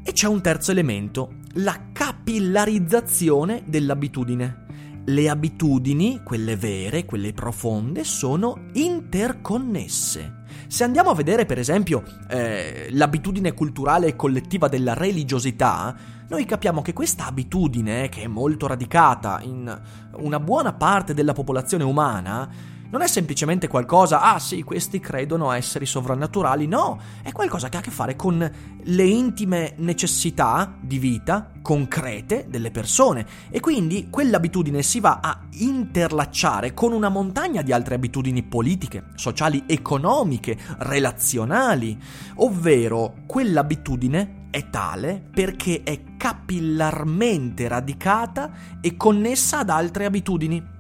E 0.02 0.12
c'è 0.12 0.28
un 0.28 0.40
terzo 0.40 0.70
elemento, 0.70 1.36
la 1.54 1.88
capillarizzazione 1.92 3.62
dell'abitudine. 3.66 4.62
Le 5.06 5.28
abitudini, 5.28 6.22
quelle 6.24 6.56
vere, 6.56 7.04
quelle 7.04 7.32
profonde, 7.32 8.04
sono 8.04 8.68
interconnesse. 8.72 10.42
Se 10.66 10.84
andiamo 10.84 11.10
a 11.10 11.14
vedere, 11.14 11.44
per 11.44 11.58
esempio, 11.58 12.02
eh, 12.28 12.88
l'abitudine 12.90 13.52
culturale 13.52 14.06
e 14.08 14.16
collettiva 14.16 14.68
della 14.68 14.94
religiosità, 14.94 15.94
noi 16.28 16.46
capiamo 16.46 16.80
che 16.80 16.94
questa 16.94 17.26
abitudine, 17.26 18.08
che 18.08 18.22
è 18.22 18.26
molto 18.26 18.66
radicata 18.66 19.40
in 19.42 19.80
una 20.16 20.40
buona 20.40 20.72
parte 20.72 21.12
della 21.12 21.34
popolazione 21.34 21.84
umana, 21.84 22.48
non 22.94 23.02
è 23.02 23.08
semplicemente 23.08 23.66
qualcosa, 23.66 24.20
ah 24.20 24.38
sì, 24.38 24.62
questi 24.62 25.00
credono 25.00 25.50
esseri 25.50 25.84
sovrannaturali, 25.84 26.68
no, 26.68 27.00
è 27.24 27.32
qualcosa 27.32 27.68
che 27.68 27.76
ha 27.76 27.80
a 27.80 27.82
che 27.82 27.90
fare 27.90 28.14
con 28.14 28.48
le 28.84 29.02
intime 29.02 29.74
necessità 29.78 30.72
di 30.80 31.00
vita 31.00 31.50
concrete 31.60 32.46
delle 32.48 32.70
persone. 32.70 33.26
E 33.50 33.58
quindi 33.58 34.06
quell'abitudine 34.10 34.80
si 34.82 35.00
va 35.00 35.18
a 35.20 35.40
interlacciare 35.54 36.72
con 36.72 36.92
una 36.92 37.08
montagna 37.08 37.62
di 37.62 37.72
altre 37.72 37.96
abitudini 37.96 38.44
politiche, 38.44 39.06
sociali, 39.16 39.64
economiche, 39.66 40.56
relazionali, 40.78 42.00
ovvero 42.36 43.14
quell'abitudine 43.26 44.42
è 44.50 44.70
tale 44.70 45.20
perché 45.32 45.82
è 45.82 46.00
capillarmente 46.16 47.66
radicata 47.66 48.52
e 48.80 48.96
connessa 48.96 49.58
ad 49.58 49.70
altre 49.70 50.04
abitudini. 50.04 50.74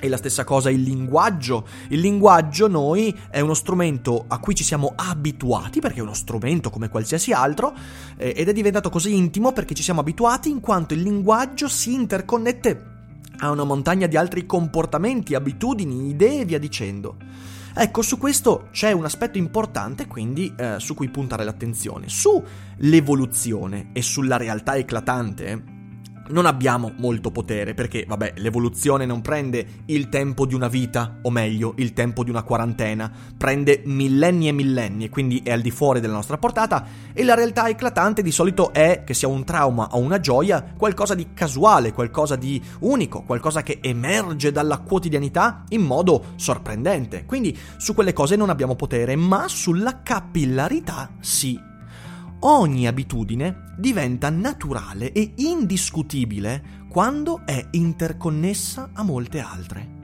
E 0.00 0.08
la 0.08 0.16
stessa 0.16 0.44
cosa 0.44 0.70
il 0.70 0.82
linguaggio. 0.82 1.66
Il 1.88 2.00
linguaggio 2.00 2.68
noi 2.68 3.16
è 3.30 3.40
uno 3.40 3.54
strumento 3.54 4.24
a 4.28 4.38
cui 4.38 4.54
ci 4.54 4.62
siamo 4.62 4.92
abituati, 4.94 5.80
perché 5.80 5.98
è 5.98 6.02
uno 6.02 6.14
strumento 6.14 6.70
come 6.70 6.88
qualsiasi 6.88 7.32
altro, 7.32 7.74
eh, 8.16 8.32
ed 8.36 8.48
è 8.48 8.52
diventato 8.52 8.90
così 8.90 9.16
intimo 9.16 9.52
perché 9.52 9.74
ci 9.74 9.82
siamo 9.82 10.00
abituati 10.00 10.50
in 10.50 10.60
quanto 10.60 10.94
il 10.94 11.02
linguaggio 11.02 11.68
si 11.68 11.94
interconnette 11.94 12.96
a 13.38 13.50
una 13.50 13.64
montagna 13.64 14.06
di 14.06 14.16
altri 14.16 14.46
comportamenti, 14.46 15.34
abitudini, 15.34 16.10
idee 16.10 16.40
e 16.40 16.44
via 16.44 16.58
dicendo. 16.58 17.16
Ecco, 17.74 18.02
su 18.02 18.18
questo 18.18 18.68
c'è 18.72 18.92
un 18.92 19.04
aspetto 19.04 19.38
importante 19.38 20.06
quindi 20.06 20.52
eh, 20.56 20.76
su 20.78 20.94
cui 20.94 21.08
puntare 21.10 21.44
l'attenzione. 21.44 22.08
Sull'evoluzione 22.08 23.90
e 23.92 24.02
sulla 24.02 24.36
realtà 24.36 24.76
eclatante 24.76 25.76
non 26.30 26.46
abbiamo 26.46 26.92
molto 26.96 27.30
potere 27.30 27.74
perché, 27.74 28.04
vabbè, 28.06 28.34
l'evoluzione 28.36 29.06
non 29.06 29.20
prende 29.20 29.66
il 29.86 30.08
tempo 30.08 30.46
di 30.46 30.54
una 30.54 30.68
vita, 30.68 31.18
o 31.22 31.30
meglio, 31.30 31.74
il 31.76 31.92
tempo 31.92 32.24
di 32.24 32.30
una 32.30 32.42
quarantena, 32.42 33.10
prende 33.36 33.82
millenni 33.84 34.48
e 34.48 34.52
millenni 34.52 35.04
e 35.04 35.08
quindi 35.08 35.40
è 35.44 35.52
al 35.52 35.60
di 35.60 35.70
fuori 35.70 36.00
della 36.00 36.14
nostra 36.14 36.38
portata 36.38 36.86
e 37.12 37.24
la 37.24 37.34
realtà 37.34 37.68
eclatante 37.68 38.22
di 38.22 38.30
solito 38.30 38.72
è, 38.72 39.02
che 39.04 39.14
sia 39.14 39.28
un 39.28 39.44
trauma 39.44 39.88
o 39.92 39.98
una 39.98 40.20
gioia, 40.20 40.74
qualcosa 40.76 41.14
di 41.14 41.28
casuale, 41.34 41.92
qualcosa 41.92 42.36
di 42.36 42.60
unico, 42.80 43.22
qualcosa 43.22 43.62
che 43.62 43.78
emerge 43.82 44.52
dalla 44.52 44.78
quotidianità 44.78 45.64
in 45.70 45.82
modo 45.82 46.32
sorprendente. 46.36 47.24
Quindi 47.24 47.56
su 47.76 47.94
quelle 47.94 48.12
cose 48.12 48.36
non 48.36 48.50
abbiamo 48.50 48.76
potere, 48.76 49.16
ma 49.16 49.48
sulla 49.48 50.02
capillarità 50.02 51.10
sì 51.20 51.67
ogni 52.40 52.86
abitudine 52.86 53.74
diventa 53.76 54.30
naturale 54.30 55.12
e 55.12 55.32
indiscutibile 55.36 56.86
quando 56.88 57.42
è 57.44 57.66
interconnessa 57.72 58.90
a 58.92 59.02
molte 59.02 59.40
altre. 59.40 59.96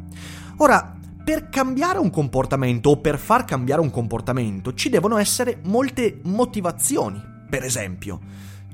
Ora, 0.59 0.97
per 1.25 1.49
cambiare 1.49 1.99
un 1.99 2.11
comportamento 2.11 2.91
o 2.91 3.01
per 3.01 3.19
far 3.19 3.45
cambiare 3.45 3.81
un 3.81 3.91
comportamento 3.91 4.75
ci 4.75 4.91
devono 4.91 5.17
essere 5.17 5.61
molte 5.65 6.21
motivazioni. 6.25 7.21
Per 7.49 7.65
esempio, 7.65 8.21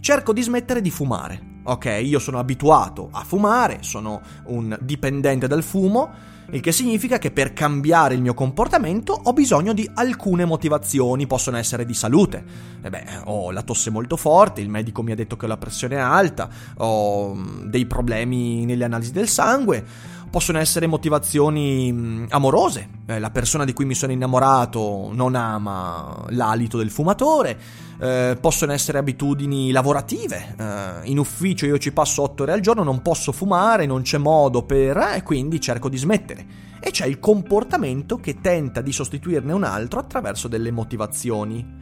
cerco 0.00 0.32
di 0.32 0.42
smettere 0.42 0.80
di 0.80 0.90
fumare. 0.90 1.48
Ok, 1.62 2.00
io 2.02 2.18
sono 2.18 2.38
abituato 2.38 3.08
a 3.12 3.22
fumare, 3.22 3.78
sono 3.82 4.20
un 4.46 4.76
dipendente 4.80 5.46
dal 5.46 5.62
fumo, 5.62 6.10
il 6.52 6.60
che 6.60 6.72
significa 6.72 7.18
che 7.18 7.30
per 7.30 7.52
cambiare 7.52 8.14
il 8.14 8.20
mio 8.20 8.34
comportamento 8.34 9.12
ho 9.12 9.32
bisogno 9.32 9.72
di 9.72 9.88
alcune 9.94 10.44
motivazioni, 10.44 11.26
possono 11.26 11.56
essere 11.56 11.84
di 11.84 11.94
salute. 11.94 12.44
E 12.82 12.90
beh, 12.90 13.04
ho 13.24 13.50
la 13.50 13.62
tosse 13.62 13.90
molto 13.90 14.16
forte, 14.16 14.60
il 14.60 14.68
medico 14.68 15.02
mi 15.02 15.12
ha 15.12 15.14
detto 15.14 15.36
che 15.36 15.44
ho 15.44 15.48
la 15.48 15.56
pressione 15.56 15.96
alta, 15.96 16.48
ho 16.78 17.34
mm, 17.34 17.64
dei 17.64 17.86
problemi 17.86 18.64
nelle 18.64 18.84
analisi 18.84 19.12
del 19.12 19.28
sangue, 19.28 19.84
possono 20.30 20.58
essere 20.58 20.86
motivazioni 20.86 21.92
mm, 21.92 22.26
amorose, 22.28 22.88
eh, 23.06 23.18
la 23.18 23.30
persona 23.30 23.64
di 23.64 23.72
cui 23.72 23.84
mi 23.84 23.94
sono 23.94 24.12
innamorato 24.12 25.10
non 25.12 25.34
ama 25.34 26.24
l'alito 26.28 26.78
del 26.78 26.90
fumatore, 26.90 27.58
eh, 27.98 28.38
possono 28.40 28.72
essere 28.72 28.98
abitudini 28.98 29.72
lavorative, 29.72 30.54
eh, 30.56 31.08
in 31.10 31.18
ufficio 31.18 31.66
io 31.66 31.78
ci 31.78 31.92
passo 31.92 32.22
8 32.22 32.44
ore 32.44 32.52
al 32.52 32.60
giorno, 32.60 32.84
non 32.84 33.02
posso 33.02 33.32
fumare, 33.32 33.86
non 33.86 34.02
c'è 34.02 34.18
modo 34.18 34.62
per... 34.62 34.96
e 34.96 35.16
eh, 35.16 35.22
quindi 35.22 35.60
cerco 35.60 35.88
di 35.88 35.96
smettere. 35.96 36.68
E 36.80 36.92
c'è 36.92 37.06
il 37.06 37.18
comportamento 37.18 38.16
che 38.16 38.40
tenta 38.40 38.80
di 38.80 38.92
sostituirne 38.92 39.52
un 39.52 39.64
altro 39.64 40.00
attraverso 40.00 40.48
delle 40.48 40.70
motivazioni. 40.70 41.78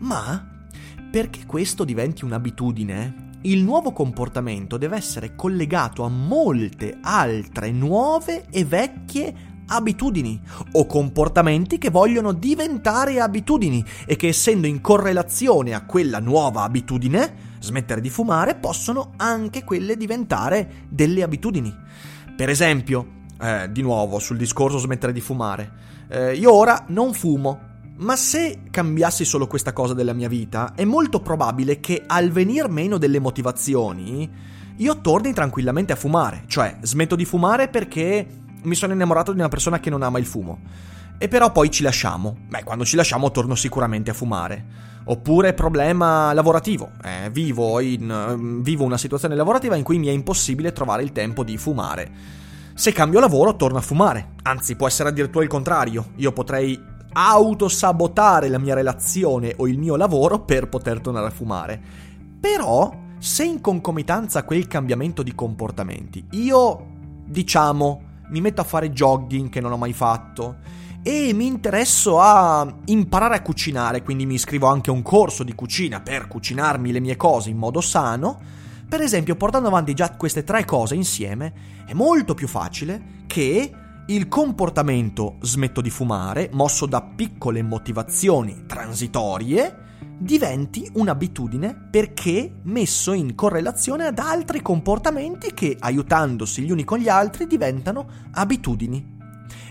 Ma 0.00 0.46
perché 1.10 1.46
questo 1.46 1.84
diventi 1.84 2.24
un'abitudine, 2.24 3.30
il 3.42 3.62
nuovo 3.62 3.92
comportamento 3.92 4.76
deve 4.76 4.96
essere 4.96 5.34
collegato 5.34 6.04
a 6.04 6.08
molte 6.08 6.98
altre 7.00 7.72
nuove 7.72 8.46
e 8.50 8.64
vecchie 8.64 9.50
abitudini 9.66 10.40
o 10.72 10.86
comportamenti 10.86 11.78
che 11.78 11.90
vogliono 11.90 12.32
diventare 12.32 13.20
abitudini 13.20 13.84
e 14.06 14.16
che 14.16 14.28
essendo 14.28 14.66
in 14.66 14.80
correlazione 14.80 15.74
a 15.74 15.84
quella 15.84 16.20
nuova 16.20 16.62
abitudine, 16.62 17.50
smettere 17.58 18.00
di 18.00 18.10
fumare, 18.10 18.54
possono 18.54 19.12
anche 19.16 19.64
quelle 19.64 19.96
diventare 19.96 20.86
delle 20.88 21.22
abitudini. 21.22 21.74
Per 22.36 22.48
esempio, 22.48 23.20
eh, 23.40 23.70
di 23.72 23.82
nuovo 23.82 24.18
sul 24.18 24.36
discorso 24.36 24.78
smettere 24.78 25.12
di 25.12 25.20
fumare, 25.20 25.72
eh, 26.08 26.34
io 26.34 26.52
ora 26.52 26.84
non 26.88 27.12
fumo, 27.12 27.70
ma 28.02 28.16
se 28.16 28.62
cambiassi 28.70 29.24
solo 29.24 29.46
questa 29.46 29.72
cosa 29.72 29.94
della 29.94 30.12
mia 30.12 30.28
vita, 30.28 30.72
è 30.74 30.84
molto 30.84 31.20
probabile 31.20 31.78
che 31.78 32.02
al 32.04 32.30
venir 32.30 32.68
meno 32.68 32.98
delle 32.98 33.20
motivazioni, 33.20 34.28
io 34.76 35.00
torni 35.00 35.32
tranquillamente 35.32 35.92
a 35.92 35.96
fumare, 35.96 36.42
cioè 36.48 36.78
smetto 36.80 37.14
di 37.14 37.24
fumare 37.24 37.68
perché 37.68 38.26
mi 38.62 38.74
sono 38.74 38.92
innamorato 38.92 39.32
di 39.32 39.38
una 39.38 39.48
persona 39.48 39.78
che 39.78 39.88
non 39.88 40.02
ama 40.02 40.18
il 40.18 40.26
fumo. 40.26 40.58
E 41.16 41.28
però 41.28 41.52
poi 41.52 41.70
ci 41.70 41.84
lasciamo. 41.84 42.36
Beh, 42.48 42.64
quando 42.64 42.84
ci 42.84 42.96
lasciamo 42.96 43.30
torno 43.30 43.54
sicuramente 43.54 44.10
a 44.10 44.14
fumare. 44.14 44.90
Oppure 45.04 45.52
problema 45.52 46.32
lavorativo. 46.32 46.90
Eh, 47.04 47.30
vivo, 47.30 47.78
in, 47.78 48.60
vivo 48.62 48.82
una 48.82 48.98
situazione 48.98 49.36
lavorativa 49.36 49.76
in 49.76 49.84
cui 49.84 49.98
mi 49.98 50.08
è 50.08 50.10
impossibile 50.10 50.72
trovare 50.72 51.04
il 51.04 51.12
tempo 51.12 51.44
di 51.44 51.56
fumare. 51.56 52.40
Se 52.74 52.90
cambio 52.90 53.20
lavoro 53.20 53.54
torno 53.54 53.78
a 53.78 53.82
fumare. 53.82 54.30
Anzi, 54.42 54.74
può 54.74 54.88
essere 54.88 55.10
addirittura 55.10 55.44
il 55.44 55.50
contrario. 55.50 56.10
Io 56.16 56.32
potrei 56.32 56.80
autosabotare 57.12 58.48
la 58.48 58.58
mia 58.58 58.74
relazione 58.74 59.54
o 59.56 59.68
il 59.68 59.78
mio 59.78 59.96
lavoro 59.96 60.40
per 60.40 60.68
poter 60.68 61.00
tornare 61.00 61.26
a 61.26 61.30
fumare. 61.30 61.80
Però, 62.40 62.92
se 63.18 63.44
in 63.44 63.60
concomitanza 63.60 64.40
a 64.40 64.44
quel 64.44 64.66
cambiamento 64.66 65.22
di 65.22 65.34
comportamenti, 65.34 66.26
io, 66.32 66.86
diciamo, 67.24 68.02
mi 68.30 68.40
metto 68.40 68.60
a 68.60 68.64
fare 68.64 68.90
jogging 68.90 69.48
che 69.48 69.60
non 69.60 69.72
ho 69.72 69.76
mai 69.76 69.92
fatto 69.92 70.56
e 71.02 71.32
mi 71.32 71.46
interesso 71.46 72.20
a 72.20 72.66
imparare 72.86 73.36
a 73.36 73.42
cucinare, 73.42 74.02
quindi 74.02 74.24
mi 74.24 74.34
iscrivo 74.34 74.68
anche 74.68 74.90
a 74.90 74.92
un 74.92 75.02
corso 75.02 75.42
di 75.42 75.54
cucina 75.54 76.00
per 76.00 76.28
cucinarmi 76.28 76.92
le 76.92 77.00
mie 77.00 77.16
cose 77.16 77.50
in 77.50 77.56
modo 77.56 77.80
sano, 77.80 78.38
per 78.88 79.00
esempio 79.00 79.34
portando 79.36 79.68
avanti 79.68 79.94
già 79.94 80.12
queste 80.12 80.44
tre 80.44 80.64
cose 80.64 80.94
insieme, 80.94 81.52
è 81.86 81.92
molto 81.92 82.34
più 82.34 82.46
facile 82.46 83.20
che 83.26 83.70
il 84.06 84.26
comportamento 84.26 85.36
smetto 85.42 85.80
di 85.80 85.90
fumare, 85.90 86.50
mosso 86.52 86.86
da 86.86 87.02
piccole 87.02 87.62
motivazioni 87.62 88.64
transitorie, 88.66 89.78
diventi 90.18 90.90
un'abitudine 90.94 91.88
perché 91.90 92.52
messo 92.64 93.12
in 93.12 93.36
correlazione 93.36 94.06
ad 94.06 94.18
altri 94.18 94.60
comportamenti 94.60 95.54
che, 95.54 95.76
aiutandosi 95.78 96.62
gli 96.62 96.72
uni 96.72 96.82
con 96.82 96.98
gli 96.98 97.08
altri, 97.08 97.46
diventano 97.46 98.08
abitudini. 98.32 99.20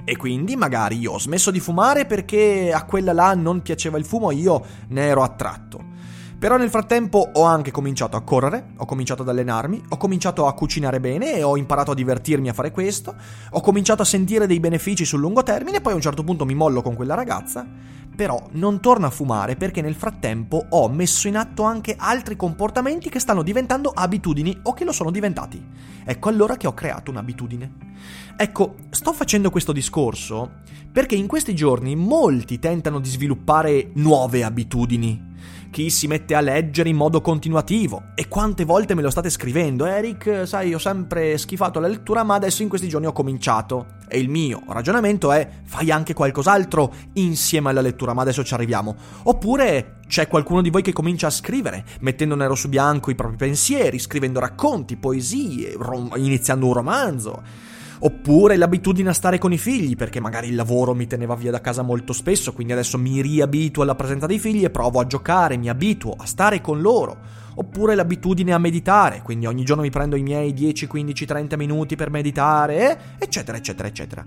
E 0.06 0.16
quindi 0.16 0.56
magari 0.56 0.98
io 0.98 1.12
ho 1.12 1.20
smesso 1.20 1.52
di 1.52 1.60
fumare 1.60 2.06
perché 2.06 2.72
a 2.74 2.86
quella 2.86 3.14
là 3.14 3.36
non 3.36 3.62
piaceva 3.62 3.98
il 3.98 4.06
fumo 4.06 4.32
e 4.32 4.36
io 4.36 4.66
ne 4.88 5.02
ero 5.04 5.24
attratto. 5.24 5.91
Però 6.42 6.58
nel 6.58 6.72
frattempo 6.72 7.30
ho 7.34 7.44
anche 7.44 7.70
cominciato 7.70 8.18
a 8.18 8.22
correre, 8.22 8.70
ho 8.78 8.86
cominciato 8.86 9.22
ad 9.22 9.30
allenarmi, 9.30 9.80
ho 9.90 9.98
cominciato 9.98 10.48
a 10.48 10.54
cucinare 10.56 11.00
bene 11.00 11.36
e 11.36 11.44
ho 11.44 11.56
imparato 11.56 11.92
a 11.92 11.94
divertirmi 11.94 12.50
a 12.50 12.54
fare 12.54 12.72
questo, 12.72 13.14
ho 13.52 13.62
cominciato 13.62 14.02
a 14.02 14.06
sentire 14.06 14.48
dei 14.48 14.60
benefici 14.60 15.06
sul 15.06 15.20
lungo 15.20 15.44
termine, 15.44 15.82
poi 15.82 15.92
a 15.92 15.96
un 15.98 16.02
certo 16.02 16.24
punto 16.24 16.44
mi 16.44 16.56
mollo 16.56 16.82
con 16.82 16.96
quella 16.96 17.14
ragazza, 17.14 17.64
però 18.16 18.44
non 18.54 18.80
torno 18.80 19.06
a 19.06 19.12
fumare 19.12 19.56
perché 19.56 19.82
nel 19.82 19.94
frattempo 19.94 20.66
ho 20.68 20.90
messo 20.90 21.28
in 21.28 21.38
atto 21.38 21.62
anche 21.62 21.94
altri 21.96 22.36
comportamenti 22.36 23.10
che 23.10 23.20
stanno 23.20 23.44
diventando 23.44 23.92
abitudini 23.94 24.62
o 24.64 24.74
che 24.74 24.84
lo 24.84 24.94
sono 24.94 25.12
diventati. 25.12 25.64
Ecco 26.04 26.30
allora 26.30 26.58
che 26.58 26.66
ho 26.66 26.74
creato 26.74 27.12
un'abitudine. 27.12 27.72
Ecco, 28.36 28.78
sto 28.90 29.14
facendo 29.14 29.52
questo 29.52 29.74
discorso 29.74 30.54
perché 30.92 31.14
in 31.14 31.28
questi 31.28 31.54
giorni 31.54 31.96
molti 31.96 32.58
tentano 32.58 33.00
di 33.00 33.10
sviluppare 33.10 33.92
nuove 33.94 34.44
abitudini 34.44 35.30
chi 35.72 35.90
si 35.90 36.06
mette 36.06 36.36
a 36.36 36.42
leggere 36.42 36.90
in 36.90 36.98
modo 36.98 37.22
continuativo. 37.22 38.12
E 38.14 38.28
quante 38.28 38.66
volte 38.66 38.94
me 38.94 39.02
lo 39.02 39.10
state 39.10 39.30
scrivendo? 39.30 39.86
Eric, 39.86 40.44
sai, 40.46 40.74
ho 40.74 40.78
sempre 40.78 41.38
schifato 41.38 41.80
la 41.80 41.88
lettura, 41.88 42.24
ma 42.24 42.36
adesso 42.36 42.62
in 42.62 42.70
questi 42.70 42.90
giorni 42.90 43.08
ho 43.08 43.14
cominciato. 43.14 44.00
E 44.08 44.20
il 44.20 44.30
mio 44.30 44.62
ragionamento 44.68 45.32
è: 45.32 45.50
fai 45.64 45.90
anche 45.90 46.14
qualcos'altro 46.14 46.94
insieme 47.14 47.70
alla 47.70 47.82
lettura, 47.82 48.14
ma 48.14 48.22
adesso 48.22 48.44
ci 48.44 48.54
arriviamo. 48.54 48.96
Oppure 49.24 50.00
c'è 50.08 50.28
qualcuno 50.28 50.62
di 50.62 50.70
voi 50.70 50.82
che 50.82 50.92
comincia 50.92 51.28
a 51.28 51.32
scrivere, 51.32 51.86
mettendo 52.02 52.36
nero 52.36 52.54
su 52.54 52.68
bianco 52.68 53.10
i 53.10 53.16
propri 53.16 53.38
pensieri, 53.38 53.98
scrivendo 53.98 54.42
racconti, 54.42 54.98
poesie, 54.98 55.74
rom- 55.78 56.14
iniziando 56.18 56.68
un 56.68 56.74
romanzo. 56.74 57.70
Oppure 58.04 58.58
l'abitudine 58.58 59.10
a 59.10 59.14
stare 59.14 59.38
con 59.38 59.54
i 59.54 59.60
figli, 59.60 59.96
perché 59.96 60.20
magari 60.20 60.48
il 60.48 60.56
lavoro 60.56 60.96
mi 60.96 61.06
teneva 61.06 61.36
via 61.36 61.52
da 61.52 61.62
casa 61.62 61.84
molto 61.84 62.14
spesso, 62.14 62.52
quindi 62.52 62.74
adesso 62.74 62.98
mi 62.98 63.22
riabituo 63.22 63.84
alla 63.84 63.94
presenza 63.94 64.26
dei 64.26 64.40
figli 64.40 64.64
e 64.64 64.72
provo 64.72 65.00
a 65.00 65.06
giocare, 65.06 65.56
mi 65.56 65.70
abituo 65.70 66.16
a 66.18 66.26
stare 66.26 66.62
con 66.62 66.82
loro. 66.82 67.18
Oppure 67.54 67.94
l'abitudine 67.94 68.54
a 68.54 68.58
meditare, 68.58 69.22
quindi 69.22 69.46
ogni 69.46 69.64
giorno 69.64 69.84
mi 69.84 69.92
prendo 69.92 70.16
i 70.16 70.24
miei 70.24 70.52
10, 70.52 70.88
15, 70.88 71.26
30 71.26 71.58
minuti 71.58 71.96
per 71.96 72.10
meditare, 72.10 73.18
eccetera, 73.20 73.58
eccetera, 73.58 73.88
eccetera. 73.88 74.26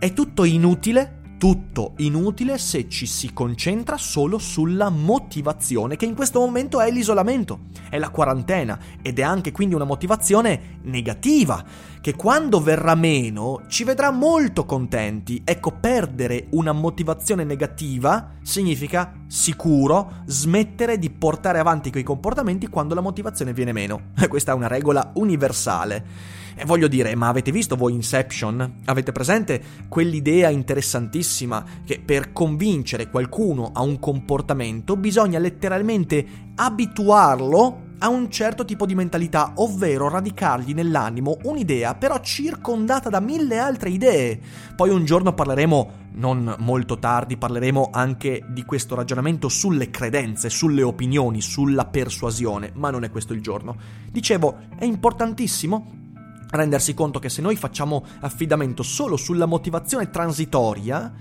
È 0.00 0.12
tutto 0.12 0.42
inutile 0.42 1.20
tutto 1.38 1.92
inutile 1.98 2.58
se 2.58 2.88
ci 2.88 3.06
si 3.06 3.32
concentra 3.32 3.96
solo 3.96 4.38
sulla 4.38 4.88
motivazione, 4.88 5.96
che 5.96 6.06
in 6.06 6.14
questo 6.14 6.40
momento 6.40 6.80
è 6.80 6.90
l'isolamento, 6.90 7.60
è 7.90 7.98
la 7.98 8.10
quarantena 8.10 8.78
ed 9.02 9.18
è 9.18 9.22
anche 9.22 9.52
quindi 9.52 9.74
una 9.74 9.84
motivazione 9.84 10.78
negativa, 10.82 11.64
che 12.00 12.14
quando 12.14 12.60
verrà 12.60 12.94
meno 12.94 13.62
ci 13.68 13.84
vedrà 13.84 14.10
molto 14.10 14.64
contenti. 14.64 15.42
Ecco, 15.44 15.72
perdere 15.72 16.46
una 16.50 16.72
motivazione 16.72 17.44
negativa 17.44 18.34
significa 18.42 19.12
sicuro 19.26 20.22
smettere 20.26 20.98
di 20.98 21.10
portare 21.10 21.58
avanti 21.58 21.90
quei 21.90 22.04
comportamenti 22.04 22.68
quando 22.68 22.94
la 22.94 23.00
motivazione 23.00 23.52
viene 23.52 23.72
meno. 23.72 24.12
Questa 24.28 24.52
è 24.52 24.54
una 24.54 24.68
regola 24.68 25.10
universale. 25.14 26.35
E 26.58 26.64
voglio 26.64 26.88
dire, 26.88 27.14
ma 27.14 27.28
avete 27.28 27.52
visto 27.52 27.76
voi 27.76 27.92
Inception? 27.92 28.80
Avete 28.86 29.12
presente 29.12 29.62
quell'idea 29.88 30.48
interessantissima 30.48 31.62
che 31.84 32.00
per 32.02 32.32
convincere 32.32 33.10
qualcuno 33.10 33.72
a 33.74 33.82
un 33.82 33.98
comportamento 33.98 34.96
bisogna 34.96 35.38
letteralmente 35.38 36.26
abituarlo 36.54 37.84
a 37.98 38.08
un 38.08 38.30
certo 38.30 38.64
tipo 38.64 38.86
di 38.86 38.94
mentalità, 38.94 39.52
ovvero 39.56 40.08
radicargli 40.08 40.72
nell'animo 40.72 41.36
un'idea 41.42 41.94
però 41.94 42.20
circondata 42.20 43.10
da 43.10 43.20
mille 43.20 43.58
altre 43.58 43.90
idee. 43.90 44.40
Poi 44.74 44.88
un 44.88 45.04
giorno 45.04 45.34
parleremo, 45.34 45.90
non 46.12 46.56
molto 46.60 46.98
tardi, 46.98 47.36
parleremo 47.36 47.90
anche 47.92 48.42
di 48.48 48.64
questo 48.64 48.94
ragionamento 48.94 49.50
sulle 49.50 49.90
credenze, 49.90 50.48
sulle 50.48 50.82
opinioni, 50.82 51.42
sulla 51.42 51.84
persuasione, 51.84 52.70
ma 52.76 52.88
non 52.88 53.04
è 53.04 53.10
questo 53.10 53.34
il 53.34 53.42
giorno. 53.42 53.76
Dicevo, 54.10 54.56
è 54.78 54.86
importantissimo 54.86 56.04
rendersi 56.50 56.94
conto 56.94 57.18
che 57.18 57.28
se 57.28 57.42
noi 57.42 57.56
facciamo 57.56 58.04
affidamento 58.20 58.82
solo 58.82 59.16
sulla 59.16 59.46
motivazione 59.46 60.10
transitoria, 60.10 61.12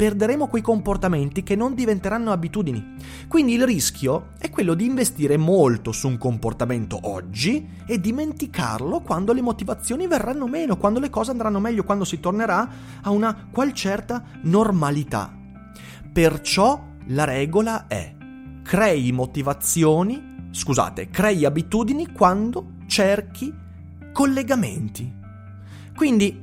perderemo 0.00 0.46
quei 0.46 0.62
comportamenti 0.62 1.42
che 1.42 1.54
non 1.54 1.74
diventeranno 1.74 2.32
abitudini. 2.32 2.94
Quindi 3.28 3.52
il 3.52 3.66
rischio 3.66 4.28
è 4.38 4.48
quello 4.48 4.72
di 4.72 4.86
investire 4.86 5.36
molto 5.36 5.92
su 5.92 6.08
un 6.08 6.16
comportamento 6.16 6.98
oggi 7.02 7.68
e 7.84 8.00
dimenticarlo 8.00 9.00
quando 9.00 9.34
le 9.34 9.42
motivazioni 9.42 10.06
verranno 10.06 10.46
meno, 10.46 10.78
quando 10.78 11.00
le 11.00 11.10
cose 11.10 11.32
andranno 11.32 11.60
meglio, 11.60 11.84
quando 11.84 12.04
si 12.04 12.18
tornerà 12.18 12.66
a 13.02 13.10
una 13.10 13.48
qual 13.52 13.74
certa 13.74 14.24
normalità. 14.44 15.36
Perciò 16.10 16.82
la 17.08 17.24
regola 17.24 17.86
è 17.86 18.14
crei 18.62 19.12
motivazioni, 19.12 20.48
scusate, 20.50 21.10
crei 21.10 21.44
abitudini 21.44 22.10
quando 22.10 22.76
cerchi 22.86 23.52
collegamenti. 24.12 25.12
Quindi, 25.94 26.42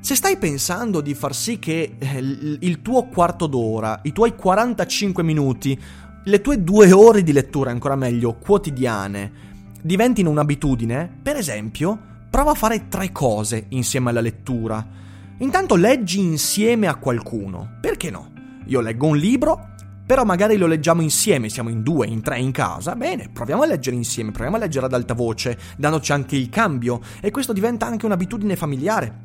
se 0.00 0.14
stai 0.14 0.36
pensando 0.36 1.00
di 1.00 1.14
far 1.14 1.34
sì 1.34 1.58
che 1.58 1.96
eh, 1.98 2.18
il 2.18 2.82
tuo 2.82 3.06
quarto 3.06 3.46
d'ora, 3.46 4.00
i 4.02 4.12
tuoi 4.12 4.34
45 4.34 5.22
minuti, 5.22 5.80
le 6.24 6.40
tue 6.40 6.62
due 6.62 6.92
ore 6.92 7.22
di 7.22 7.32
lettura, 7.32 7.70
ancora 7.70 7.96
meglio, 7.96 8.34
quotidiane, 8.34 9.32
diventino 9.80 10.30
un'abitudine, 10.30 11.18
per 11.22 11.36
esempio, 11.36 11.98
prova 12.28 12.50
a 12.50 12.54
fare 12.54 12.88
tre 12.88 13.12
cose 13.12 13.66
insieme 13.68 14.10
alla 14.10 14.20
lettura. 14.20 14.84
Intanto 15.38 15.76
leggi 15.76 16.18
insieme 16.18 16.86
a 16.88 16.96
qualcuno. 16.96 17.76
Perché 17.80 18.10
no? 18.10 18.32
Io 18.66 18.80
leggo 18.80 19.06
un 19.06 19.16
libro, 19.16 19.74
però 20.06 20.24
magari 20.24 20.56
lo 20.56 20.68
leggiamo 20.68 21.02
insieme, 21.02 21.48
siamo 21.48 21.68
in 21.68 21.82
due, 21.82 22.06
in 22.06 22.22
tre 22.22 22.38
in 22.38 22.52
casa. 22.52 22.94
Bene, 22.94 23.28
proviamo 23.32 23.62
a 23.62 23.66
leggere 23.66 23.96
insieme, 23.96 24.30
proviamo 24.30 24.56
a 24.56 24.60
leggere 24.60 24.86
ad 24.86 24.94
alta 24.94 25.14
voce, 25.14 25.58
dandoci 25.76 26.12
anche 26.12 26.36
il 26.36 26.48
cambio. 26.48 27.00
E 27.20 27.32
questo 27.32 27.52
diventa 27.52 27.86
anche 27.86 28.06
un'abitudine 28.06 28.54
familiare 28.54 29.24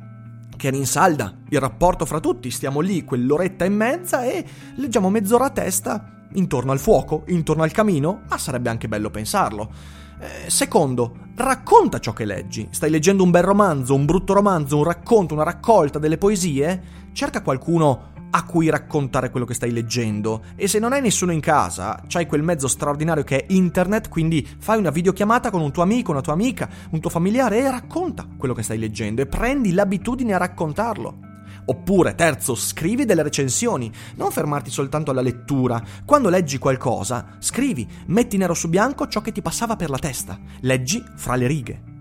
che 0.56 0.70
rinsalda 0.70 1.34
il 1.50 1.60
rapporto 1.60 2.04
fra 2.04 2.18
tutti. 2.18 2.50
Stiamo 2.50 2.80
lì 2.80 3.04
quell'oretta 3.04 3.64
e 3.64 3.68
mezza 3.68 4.24
e 4.24 4.44
leggiamo 4.74 5.08
mezz'ora 5.08 5.46
a 5.46 5.50
testa 5.50 6.26
intorno 6.34 6.72
al 6.72 6.80
fuoco, 6.80 7.24
intorno 7.28 7.62
al 7.62 7.70
camino, 7.70 8.22
ma 8.28 8.38
sarebbe 8.38 8.68
anche 8.68 8.88
bello 8.88 9.10
pensarlo. 9.10 9.70
Eh, 10.18 10.50
secondo, 10.50 11.16
racconta 11.36 11.98
ciò 11.98 12.12
che 12.12 12.24
leggi. 12.24 12.68
Stai 12.70 12.90
leggendo 12.90 13.22
un 13.22 13.30
bel 13.30 13.42
romanzo, 13.42 13.94
un 13.94 14.04
brutto 14.04 14.32
romanzo, 14.32 14.78
un 14.78 14.84
racconto, 14.84 15.34
una 15.34 15.42
raccolta 15.44 15.98
delle 15.98 16.18
poesie? 16.18 17.00
Cerca 17.12 17.42
qualcuno 17.42 18.11
a 18.34 18.44
cui 18.44 18.70
raccontare 18.70 19.30
quello 19.30 19.46
che 19.46 19.54
stai 19.54 19.72
leggendo. 19.72 20.42
E 20.56 20.68
se 20.68 20.78
non 20.78 20.92
hai 20.92 21.00
nessuno 21.00 21.32
in 21.32 21.40
casa, 21.40 22.02
c'hai 22.06 22.26
quel 22.26 22.42
mezzo 22.42 22.68
straordinario 22.68 23.24
che 23.24 23.44
è 23.44 23.52
internet, 23.52 24.08
quindi 24.08 24.46
fai 24.58 24.78
una 24.78 24.90
videochiamata 24.90 25.50
con 25.50 25.60
un 25.60 25.72
tuo 25.72 25.82
amico, 25.82 26.10
una 26.10 26.20
tua 26.20 26.32
amica, 26.32 26.68
un 26.90 27.00
tuo 27.00 27.10
familiare 27.10 27.58
e 27.58 27.70
racconta 27.70 28.26
quello 28.36 28.54
che 28.54 28.62
stai 28.62 28.78
leggendo 28.78 29.22
e 29.22 29.26
prendi 29.26 29.72
l'abitudine 29.72 30.34
a 30.34 30.38
raccontarlo. 30.38 31.30
Oppure, 31.64 32.14
terzo, 32.14 32.54
scrivi 32.54 33.04
delle 33.04 33.22
recensioni, 33.22 33.92
non 34.16 34.32
fermarti 34.32 34.70
soltanto 34.70 35.10
alla 35.12 35.20
lettura. 35.20 35.80
Quando 36.04 36.28
leggi 36.28 36.58
qualcosa, 36.58 37.36
scrivi, 37.38 37.86
metti 38.06 38.36
nero 38.36 38.54
su 38.54 38.68
bianco 38.68 39.06
ciò 39.06 39.20
che 39.20 39.30
ti 39.30 39.42
passava 39.42 39.76
per 39.76 39.90
la 39.90 39.98
testa, 39.98 40.38
leggi 40.60 41.04
fra 41.14 41.36
le 41.36 41.46
righe. 41.46 41.91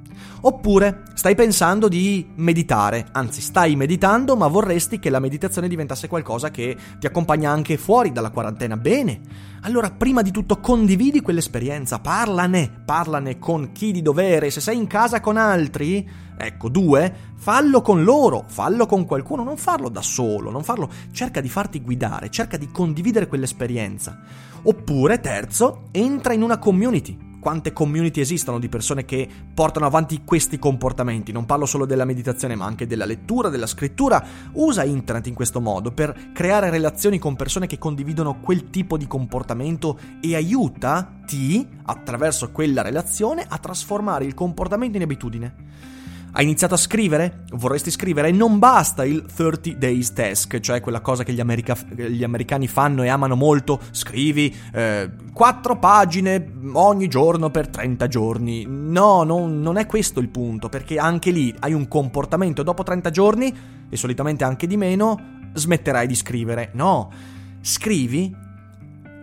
Oppure 0.43 1.03
stai 1.13 1.35
pensando 1.35 1.87
di 1.87 2.31
meditare, 2.37 3.05
anzi 3.11 3.41
stai 3.41 3.75
meditando 3.75 4.35
ma 4.35 4.47
vorresti 4.47 4.97
che 4.97 5.11
la 5.11 5.19
meditazione 5.19 5.67
diventasse 5.67 6.07
qualcosa 6.07 6.49
che 6.49 6.75
ti 6.99 7.05
accompagna 7.05 7.51
anche 7.51 7.77
fuori 7.77 8.11
dalla 8.11 8.31
quarantena. 8.31 8.75
Bene, 8.75 9.21
allora 9.61 9.91
prima 9.91 10.23
di 10.23 10.31
tutto 10.31 10.59
condividi 10.59 11.21
quell'esperienza, 11.21 11.99
parlane, 11.99 12.81
parlane 12.83 13.37
con 13.37 13.71
chi 13.71 13.91
di 13.91 14.01
dovere, 14.01 14.49
se 14.49 14.61
sei 14.61 14.77
in 14.77 14.87
casa 14.87 15.19
con 15.19 15.37
altri, 15.37 16.09
ecco 16.35 16.69
due, 16.69 17.13
fallo 17.35 17.83
con 17.83 18.03
loro, 18.03 18.45
fallo 18.47 18.87
con 18.87 19.05
qualcuno, 19.05 19.43
non 19.43 19.57
farlo 19.57 19.89
da 19.89 20.01
solo, 20.01 20.49
non 20.49 20.63
farlo, 20.63 20.89
cerca 21.11 21.39
di 21.39 21.49
farti 21.49 21.81
guidare, 21.81 22.31
cerca 22.31 22.57
di 22.57 22.71
condividere 22.71 23.27
quell'esperienza. 23.27 24.19
Oppure 24.63 25.19
terzo, 25.19 25.89
entra 25.91 26.33
in 26.33 26.41
una 26.41 26.57
community 26.57 27.29
quante 27.41 27.73
community 27.73 28.21
esistono 28.21 28.59
di 28.59 28.69
persone 28.69 29.03
che 29.03 29.27
portano 29.53 29.87
avanti 29.87 30.21
questi 30.23 30.59
comportamenti. 30.59 31.31
Non 31.31 31.47
parlo 31.47 31.65
solo 31.65 31.85
della 31.85 32.05
meditazione, 32.05 32.55
ma 32.55 32.65
anche 32.65 32.85
della 32.85 33.05
lettura, 33.05 33.49
della 33.49 33.65
scrittura. 33.65 34.23
Usa 34.53 34.83
internet 34.83 35.25
in 35.25 35.33
questo 35.33 35.59
modo 35.59 35.91
per 35.91 36.29
creare 36.33 36.69
relazioni 36.69 37.17
con 37.17 37.35
persone 37.35 37.65
che 37.65 37.79
condividono 37.79 38.39
quel 38.39 38.69
tipo 38.69 38.95
di 38.95 39.07
comportamento 39.07 39.97
e 40.21 40.35
aiutati, 40.35 41.67
attraverso 41.83 42.51
quella 42.51 42.83
relazione, 42.83 43.43
a 43.49 43.57
trasformare 43.57 44.23
il 44.25 44.35
comportamento 44.35 44.97
in 44.97 45.03
abitudine. 45.03 45.55
Hai 46.33 46.45
iniziato 46.45 46.75
a 46.75 46.77
scrivere? 46.77 47.43
Vorresti 47.51 47.91
scrivere? 47.91 48.31
Non 48.31 48.57
basta 48.57 49.03
il 49.03 49.25
30 49.25 49.71
days 49.71 50.13
task, 50.13 50.61
cioè 50.61 50.79
quella 50.79 51.01
cosa 51.01 51.23
che 51.25 51.33
gli, 51.33 51.41
america- 51.41 51.75
gli 51.93 52.23
americani 52.23 52.67
fanno 52.67 53.03
e 53.03 53.09
amano 53.09 53.35
molto. 53.35 53.81
Scrivi 53.91 54.55
eh, 54.71 55.11
4 55.33 55.77
pagine 55.77 56.53
ogni 56.71 57.09
giorno 57.09 57.49
per 57.49 57.67
30 57.67 58.07
giorni. 58.07 58.65
No, 58.65 59.23
non, 59.23 59.59
non 59.59 59.75
è 59.75 59.85
questo 59.85 60.21
il 60.21 60.29
punto, 60.29 60.69
perché 60.69 60.97
anche 60.97 61.31
lì 61.31 61.53
hai 61.59 61.73
un 61.73 61.89
comportamento 61.89 62.63
dopo 62.63 62.83
30 62.83 63.09
giorni, 63.09 63.53
e 63.89 63.97
solitamente 63.97 64.45
anche 64.45 64.67
di 64.67 64.77
meno, 64.77 65.49
smetterai 65.53 66.07
di 66.07 66.15
scrivere. 66.15 66.69
No, 66.75 67.11
scrivi 67.59 68.33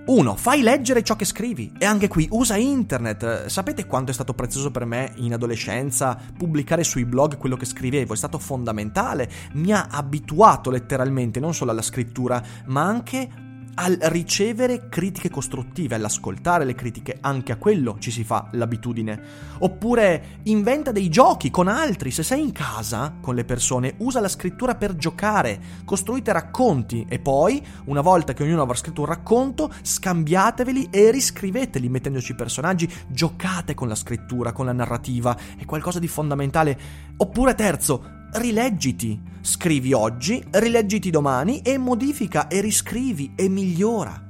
1. 0.09 0.37
Fai 0.37 0.63
leggere 0.63 1.03
ciò 1.03 1.17
che 1.17 1.27
scrivi 1.27 1.71
e 1.79 1.85
anche 1.85 2.09
qui 2.09 2.27
usa 2.31 2.57
internet. 2.57 3.47
Sapete 3.47 3.85
quanto 3.85 4.11
è 4.11 4.15
stato 4.15 4.33
prezioso 4.33 4.71
per 4.71 4.87
me 4.87 5.13
in 5.17 5.35
adolescenza 5.35 6.19
pubblicare 6.37 6.83
sui 6.83 7.05
blog 7.05 7.37
quello 7.37 7.57
che 7.57 7.67
scrivevo? 7.67 8.15
È 8.15 8.17
stato 8.17 8.39
fondamentale. 8.39 9.31
Mi 9.53 9.71
ha 9.71 9.89
abituato 9.91 10.71
letteralmente 10.71 11.41
non 11.41 11.53
solo 11.53 11.73
alla 11.73 11.83
scrittura, 11.83 12.43
ma 12.67 12.85
anche 12.85 13.48
al 13.81 13.97
ricevere 14.01 14.89
critiche 14.89 15.31
costruttive, 15.31 15.95
all'ascoltare 15.95 16.65
le 16.65 16.75
critiche, 16.75 17.19
anche 17.21 17.53
a 17.53 17.57
quello 17.57 17.97
ci 18.01 18.11
si 18.11 18.25
fa 18.25 18.49
l'abitudine. 18.53 19.21
Oppure 19.61 20.41
inventa 20.45 20.91
dei 20.91 21.09
giochi 21.09 21.49
con 21.49 21.69
altri, 21.69 22.11
se 22.11 22.25
sei 22.25 22.43
in 22.43 22.51
casa 22.51 23.15
con 23.21 23.37
le 23.37 23.45
persone, 23.45 23.95
usa 23.99 24.19
la 24.19 24.27
scrittura 24.27 24.75
per 24.75 24.97
giocare, 24.97 25.61
costruite 25.85 26.33
racconti 26.33 27.07
e 27.09 27.21
poi, 27.21 27.65
una 27.85 28.01
volta 28.01 28.35
che 28.35 28.43
ognuno 28.43 28.63
avrà 28.63 28.75
scritto 28.75 29.03
un 29.03 29.07
racconto, 29.07 29.73
scambiateveli 29.81 30.89
e 30.91 31.13
riscriveteli 31.13 31.89
mettendoci 31.89 32.35
personaggi, 32.35 32.93
giocate 33.07 33.75
con 33.75 33.87
la 33.87 33.95
scrittura, 33.95 34.51
con 34.51 34.67
la 34.67 34.73
narrativa, 34.73 35.37
è 35.57 35.65
qualcosa 35.65 36.01
di 36.01 36.09
fondamentale. 36.09 36.79
Oppure 37.17 37.55
terzo, 37.55 38.03
rileggiti. 38.33 39.37
Scrivi 39.49 39.95
oggi, 39.95 40.45
rileggiti 40.51 41.09
domani 41.09 41.63
e 41.63 41.79
modifica 41.79 42.49
e 42.49 42.61
riscrivi 42.61 43.33
e 43.35 43.49
migliora. 43.49 44.29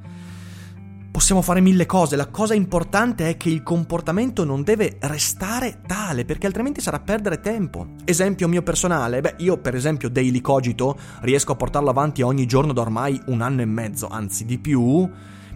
Possiamo 1.10 1.42
fare 1.42 1.60
mille 1.60 1.86
cose, 1.86 2.14
la 2.14 2.28
cosa 2.28 2.54
importante 2.54 3.28
è 3.28 3.36
che 3.36 3.48
il 3.48 3.64
comportamento 3.64 4.44
non 4.44 4.62
deve 4.62 4.96
restare 5.00 5.80
tale, 5.88 6.24
perché 6.24 6.46
altrimenti 6.46 6.80
sarà 6.80 7.00
perdere 7.00 7.40
tempo. 7.40 7.94
Esempio 8.04 8.46
mio 8.46 8.62
personale, 8.62 9.20
beh, 9.20 9.34
io 9.38 9.58
per 9.58 9.74
esempio 9.74 10.08
Daily 10.08 10.40
Cogito 10.40 10.96
riesco 11.22 11.50
a 11.50 11.56
portarlo 11.56 11.90
avanti 11.90 12.22
ogni 12.22 12.46
giorno 12.46 12.72
da 12.72 12.82
ormai 12.82 13.20
un 13.26 13.40
anno 13.40 13.62
e 13.62 13.66
mezzo, 13.66 14.06
anzi 14.06 14.44
di 14.44 14.58
più, 14.58 15.10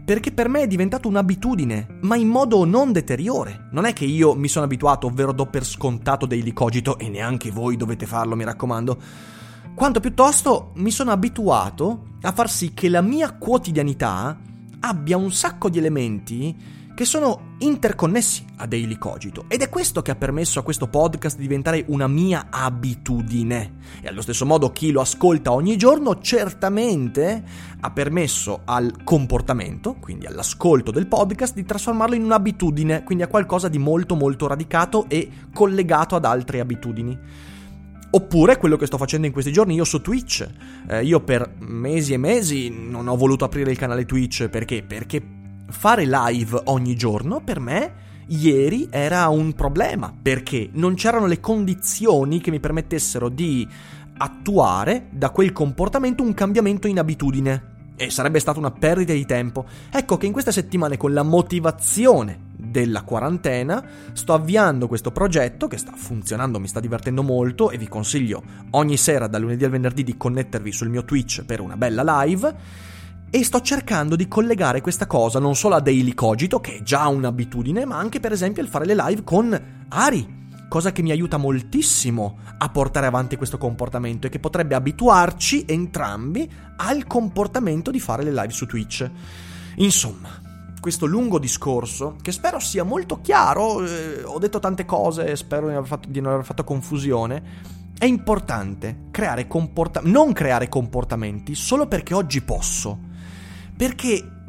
perché 0.05 0.33
per 0.33 0.49
me 0.49 0.63
è 0.63 0.67
diventato 0.67 1.07
un'abitudine, 1.07 1.99
ma 2.01 2.17
in 2.17 2.27
modo 2.27 2.65
non 2.65 2.91
deteriore. 2.91 3.69
Non 3.71 3.85
è 3.85 3.93
che 3.93 4.07
io 4.07 4.35
mi 4.35 4.49
sono 4.49 4.65
abituato, 4.65 5.07
ovvero 5.07 5.31
do 5.31 5.47
per 5.47 5.65
scontato 5.65 6.27
dei 6.27 6.43
licogito 6.43 6.99
e 6.99 7.09
neanche 7.09 7.53
voi 7.53 7.77
dovete 7.77 8.07
farlo, 8.07 8.35
mi 8.35 8.43
raccomando. 8.43 9.31
Quanto 9.75 10.01
piuttosto 10.01 10.73
mi 10.75 10.91
sono 10.91 11.13
abituato 11.13 12.11
a 12.21 12.33
far 12.33 12.49
sì 12.51 12.73
che 12.75 12.89
la 12.89 13.01
mia 13.01 13.33
quotidianità 13.33 14.39
abbia 14.81 15.17
un 15.17 15.33
sacco 15.33 15.71
di 15.71 15.79
elementi 15.79 16.81
che 16.95 17.07
sono 17.07 17.55
interconnessi 17.59 18.45
a 18.57 18.67
Daily 18.67 18.99
Cogito 18.99 19.47
ed 19.49 19.63
è 19.63 19.71
questo 19.71 20.03
che 20.03 20.11
ha 20.11 20.15
permesso 20.15 20.59
a 20.59 20.63
questo 20.63 20.89
podcast 20.89 21.37
di 21.37 21.43
diventare 21.43 21.85
una 21.89 22.07
mia 22.07 22.49
abitudine. 22.51 23.77
E 24.03 24.09
allo 24.09 24.21
stesso 24.21 24.45
modo 24.45 24.73
chi 24.73 24.91
lo 24.91 25.01
ascolta 25.01 25.53
ogni 25.53 25.77
giorno 25.79 26.21
certamente 26.21 27.43
ha 27.81 27.91
permesso 27.91 28.61
al 28.67 29.03
comportamento, 29.03 29.95
quindi 29.95 30.27
all'ascolto 30.27 30.91
del 30.91 31.07
podcast, 31.07 31.55
di 31.55 31.65
trasformarlo 31.65 32.15
in 32.15 32.25
un'abitudine, 32.25 33.05
quindi 33.05 33.25
a 33.25 33.29
qualcosa 33.29 33.69
di 33.69 33.79
molto 33.79 34.15
molto 34.15 34.47
radicato 34.47 35.07
e 35.09 35.31
collegato 35.53 36.15
ad 36.15 36.27
altre 36.27 36.61
abitudini. 36.61 37.19
Oppure 38.15 38.59
quello 38.59 38.77
che 38.77 38.85
sto 38.85 38.99
facendo 38.99 39.27
in 39.27 39.33
questi 39.33 39.53
giorni 39.53 39.75
io 39.75 39.85
su 39.85 40.03
Twitch. 40.03 40.47
Eh, 40.87 41.03
io 41.03 41.21
per 41.21 41.55
mesi 41.61 42.13
e 42.13 42.19
mesi 42.19 42.69
non 42.69 43.09
ho 43.09 43.17
voluto 43.17 43.47
aprire 43.47 43.71
il 43.71 43.79
canale 43.79 44.05
Twitch 44.05 44.49
perché? 44.49 44.83
Perché 44.83 45.23
fare 45.69 46.05
live 46.05 46.61
ogni 46.65 46.95
giorno 46.95 47.41
per 47.43 47.59
me 47.59 47.93
ieri 48.27 48.89
era 48.91 49.29
un 49.29 49.55
problema 49.55 50.15
perché 50.21 50.69
non 50.73 50.95
c'erano 50.95 51.27
le 51.27 51.41
condizioni 51.41 52.41
che 52.41 52.51
mi 52.51 52.61
permettessero 52.61 53.31
di 53.31 53.67
attuare 54.19 55.09
da 55.11 55.31
quel 55.31 55.53
comportamento 55.53 56.23
un 56.23 56.35
cambiamento 56.35 56.89
in 56.89 56.99
abitudine. 56.99 57.72
E 58.03 58.11
sarebbe 58.11 58.41
stata 58.41 58.59
una 58.59 58.73
perdita 58.73 59.13
di 59.13 59.25
tempo. 59.25 59.65
Ecco 59.89 60.17
che 60.17 60.27
in 60.27 60.33
queste 60.33 60.51
settimane 60.51 60.97
con 60.97 61.13
la 61.13 61.23
motivazione 61.23 62.51
della 62.57 63.03
quarantena 63.03 63.85
sto 64.13 64.35
avviando 64.35 64.89
questo 64.89 65.13
progetto 65.13 65.69
che 65.69 65.77
sta 65.77 65.93
funzionando, 65.95 66.59
mi 66.59 66.67
sta 66.67 66.81
divertendo 66.81 67.23
molto 67.23 67.71
e 67.71 67.79
vi 67.79 67.87
consiglio 67.87 68.43
ogni 68.71 68.97
sera 68.97 69.29
dal 69.29 69.43
lunedì 69.43 69.65
al 69.65 69.71
venerdì 69.71 70.03
di 70.03 70.17
connettervi 70.17 70.73
sul 70.73 70.89
mio 70.89 71.05
Twitch 71.05 71.45
per 71.45 71.61
una 71.61 71.77
bella 71.77 72.25
live 72.25 72.55
e 73.31 73.45
sto 73.45 73.61
cercando 73.61 74.17
di 74.17 74.27
collegare 74.27 74.81
questa 74.81 75.07
cosa 75.07 75.39
non 75.39 75.55
solo 75.55 75.77
a 75.77 75.81
Daily 75.81 76.13
Cogito, 76.13 76.61
che 76.61 76.79
è 76.79 76.83
già 76.83 77.07
un'abitudine, 77.07 77.85
ma 77.85 77.99
anche 77.99 78.19
per 78.19 78.33
esempio 78.33 78.63
il 78.63 78.69
fare 78.69 78.85
le 78.85 78.97
live 78.97 79.23
con 79.23 79.85
Ari, 79.89 80.42
cosa 80.73 80.91
che 80.91 81.03
mi 81.03 81.11
aiuta 81.11 81.37
moltissimo 81.37 82.39
a 82.57 82.71
portare 82.71 83.05
avanti 83.05 83.37
questo 83.37 83.59
comportamento 83.59 84.27
e 84.27 84.31
che 84.31 84.39
potrebbe 84.39 84.75
abituarci 84.75 85.67
entrambi 85.69 86.51
al 86.79 87.07
comportamento 87.07 87.91
di 87.91 88.01
fare 88.01 88.23
le 88.23 88.33
live 88.33 88.53
su 88.53 88.65
Twitch. 88.65 89.11
Insomma, 89.77 90.31
questo 90.81 91.05
lungo 91.05 91.39
discorso, 91.39 92.17
che 92.23 92.33
spero 92.33 92.59
sia 92.59 92.85
molto 92.85 93.21
chiaro, 93.21 93.85
eh, 93.85 94.23
ho 94.25 94.39
detto 94.39 94.61
tante 94.61 94.87
cose, 94.87 95.37
spero 95.37 95.69
di, 95.69 95.75
aver 95.75 95.87
fatto, 95.87 96.09
di 96.09 96.23
non 96.23 96.33
aver 96.33 96.47
fatto 96.47 96.65
confusione, 96.65 97.43
è 97.99 98.07
importante 98.07 99.09
creare 99.11 99.47
comporta- 99.47 100.01
non 100.03 100.33
creare 100.33 100.71
comportamenti 100.71 101.55
solo 101.55 101.87
perché 101.87 102.15
oggi 102.15 102.41
posso 102.41 103.11
perché 103.77 104.42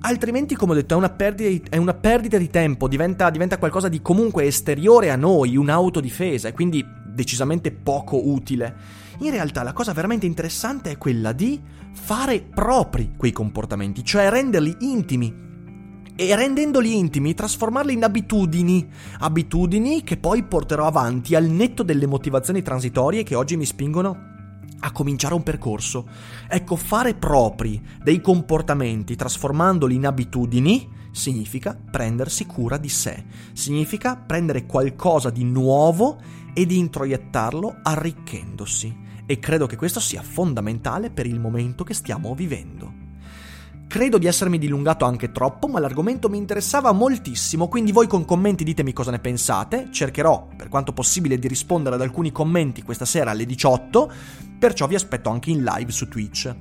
altrimenti, 0.00 0.54
come 0.54 0.72
ho 0.72 0.74
detto, 0.74 0.94
è 0.94 0.96
una 0.96 1.10
perdita 1.10 1.48
di, 1.48 1.78
una 1.78 1.94
perdita 1.94 2.38
di 2.38 2.48
tempo, 2.48 2.88
diventa, 2.88 3.30
diventa, 3.30 3.58
qualcosa 3.58 3.88
di 3.88 4.00
comunque 4.00 4.44
esteriore 4.44 5.10
a 5.10 5.16
noi, 5.16 5.56
un'autodifesa, 5.56 6.48
e 6.48 6.52
quindi 6.52 6.84
decisamente 7.06 7.72
poco 7.72 8.28
utile. 8.28 8.74
In 9.18 9.30
realtà 9.30 9.62
la 9.62 9.72
cosa 9.72 9.92
veramente 9.92 10.26
interessante 10.26 10.90
è 10.90 10.98
quella 10.98 11.32
di 11.32 11.60
fare 11.92 12.40
propri 12.40 13.12
quei 13.16 13.32
comportamenti, 13.32 14.04
cioè 14.04 14.30
renderli 14.30 14.76
intimi. 14.80 15.48
E 16.16 16.36
rendendoli 16.36 16.98
intimi, 16.98 17.32
trasformarli 17.32 17.94
in 17.94 18.04
abitudini, 18.04 18.86
abitudini 19.20 20.02
che 20.02 20.18
poi 20.18 20.42
porterò 20.42 20.86
avanti 20.86 21.34
al 21.34 21.44
netto 21.44 21.82
delle 21.82 22.06
motivazioni 22.06 22.60
transitorie 22.60 23.22
che 23.22 23.34
oggi 23.34 23.56
mi 23.56 23.64
spingono 23.64 24.29
a 24.80 24.92
cominciare 24.92 25.34
un 25.34 25.42
percorso. 25.42 26.06
Ecco, 26.48 26.76
fare 26.76 27.14
propri 27.14 27.80
dei 28.02 28.20
comportamenti 28.20 29.16
trasformandoli 29.16 29.94
in 29.94 30.06
abitudini 30.06 30.98
significa 31.12 31.78
prendersi 31.90 32.46
cura 32.46 32.76
di 32.76 32.88
sé, 32.88 33.24
significa 33.52 34.16
prendere 34.16 34.66
qualcosa 34.66 35.30
di 35.30 35.44
nuovo 35.44 36.18
e 36.54 36.66
di 36.66 36.78
introiettarlo 36.78 37.78
arricchendosi. 37.82 39.08
E 39.26 39.38
credo 39.38 39.66
che 39.66 39.76
questo 39.76 40.00
sia 40.00 40.22
fondamentale 40.22 41.10
per 41.10 41.26
il 41.26 41.38
momento 41.38 41.84
che 41.84 41.94
stiamo 41.94 42.34
vivendo. 42.34 43.08
Credo 43.86 44.18
di 44.18 44.26
essermi 44.26 44.56
dilungato 44.58 45.04
anche 45.04 45.32
troppo, 45.32 45.66
ma 45.66 45.80
l'argomento 45.80 46.28
mi 46.28 46.38
interessava 46.38 46.92
moltissimo, 46.92 47.66
quindi 47.66 47.90
voi 47.90 48.06
con 48.06 48.24
commenti 48.24 48.62
ditemi 48.62 48.92
cosa 48.92 49.10
ne 49.10 49.18
pensate. 49.18 49.88
Cercherò, 49.90 50.46
per 50.56 50.68
quanto 50.68 50.92
possibile, 50.92 51.40
di 51.40 51.48
rispondere 51.48 51.96
ad 51.96 52.00
alcuni 52.00 52.30
commenti 52.30 52.82
questa 52.82 53.04
sera 53.04 53.32
alle 53.32 53.46
18, 53.46 54.12
perciò 54.60 54.86
vi 54.86 54.94
aspetto 54.94 55.30
anche 55.30 55.50
in 55.50 55.64
live 55.64 55.90
su 55.90 56.06
Twitch. 56.06 56.54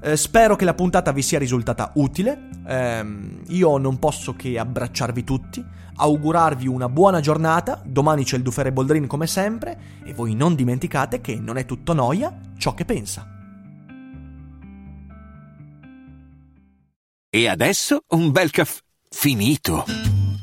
Eh, 0.00 0.16
spero 0.16 0.56
che 0.56 0.64
la 0.64 0.74
puntata 0.74 1.12
vi 1.12 1.22
sia 1.22 1.38
risultata 1.38 1.90
utile. 1.96 2.48
Eh, 2.66 3.04
io 3.48 3.76
non 3.76 3.98
posso 3.98 4.34
che 4.34 4.58
abbracciarvi 4.58 5.24
tutti, 5.24 5.64
augurarvi 5.96 6.66
una 6.68 6.88
buona 6.88 7.20
giornata. 7.20 7.82
Domani 7.84 8.24
c'è 8.24 8.36
il 8.36 8.42
Dufere 8.42 8.72
Boldrin 8.72 9.06
come 9.06 9.26
sempre. 9.26 10.00
E 10.04 10.14
voi 10.14 10.34
non 10.34 10.54
dimenticate 10.54 11.20
che 11.20 11.38
non 11.38 11.58
è 11.58 11.66
tutto 11.66 11.92
noia 11.92 12.34
ciò 12.56 12.74
che 12.74 12.84
pensa. 12.84 13.26
E 17.28 17.48
adesso 17.48 18.04
un 18.08 18.30
bel 18.30 18.50
caffè 18.50 18.80
finito. 19.08 20.11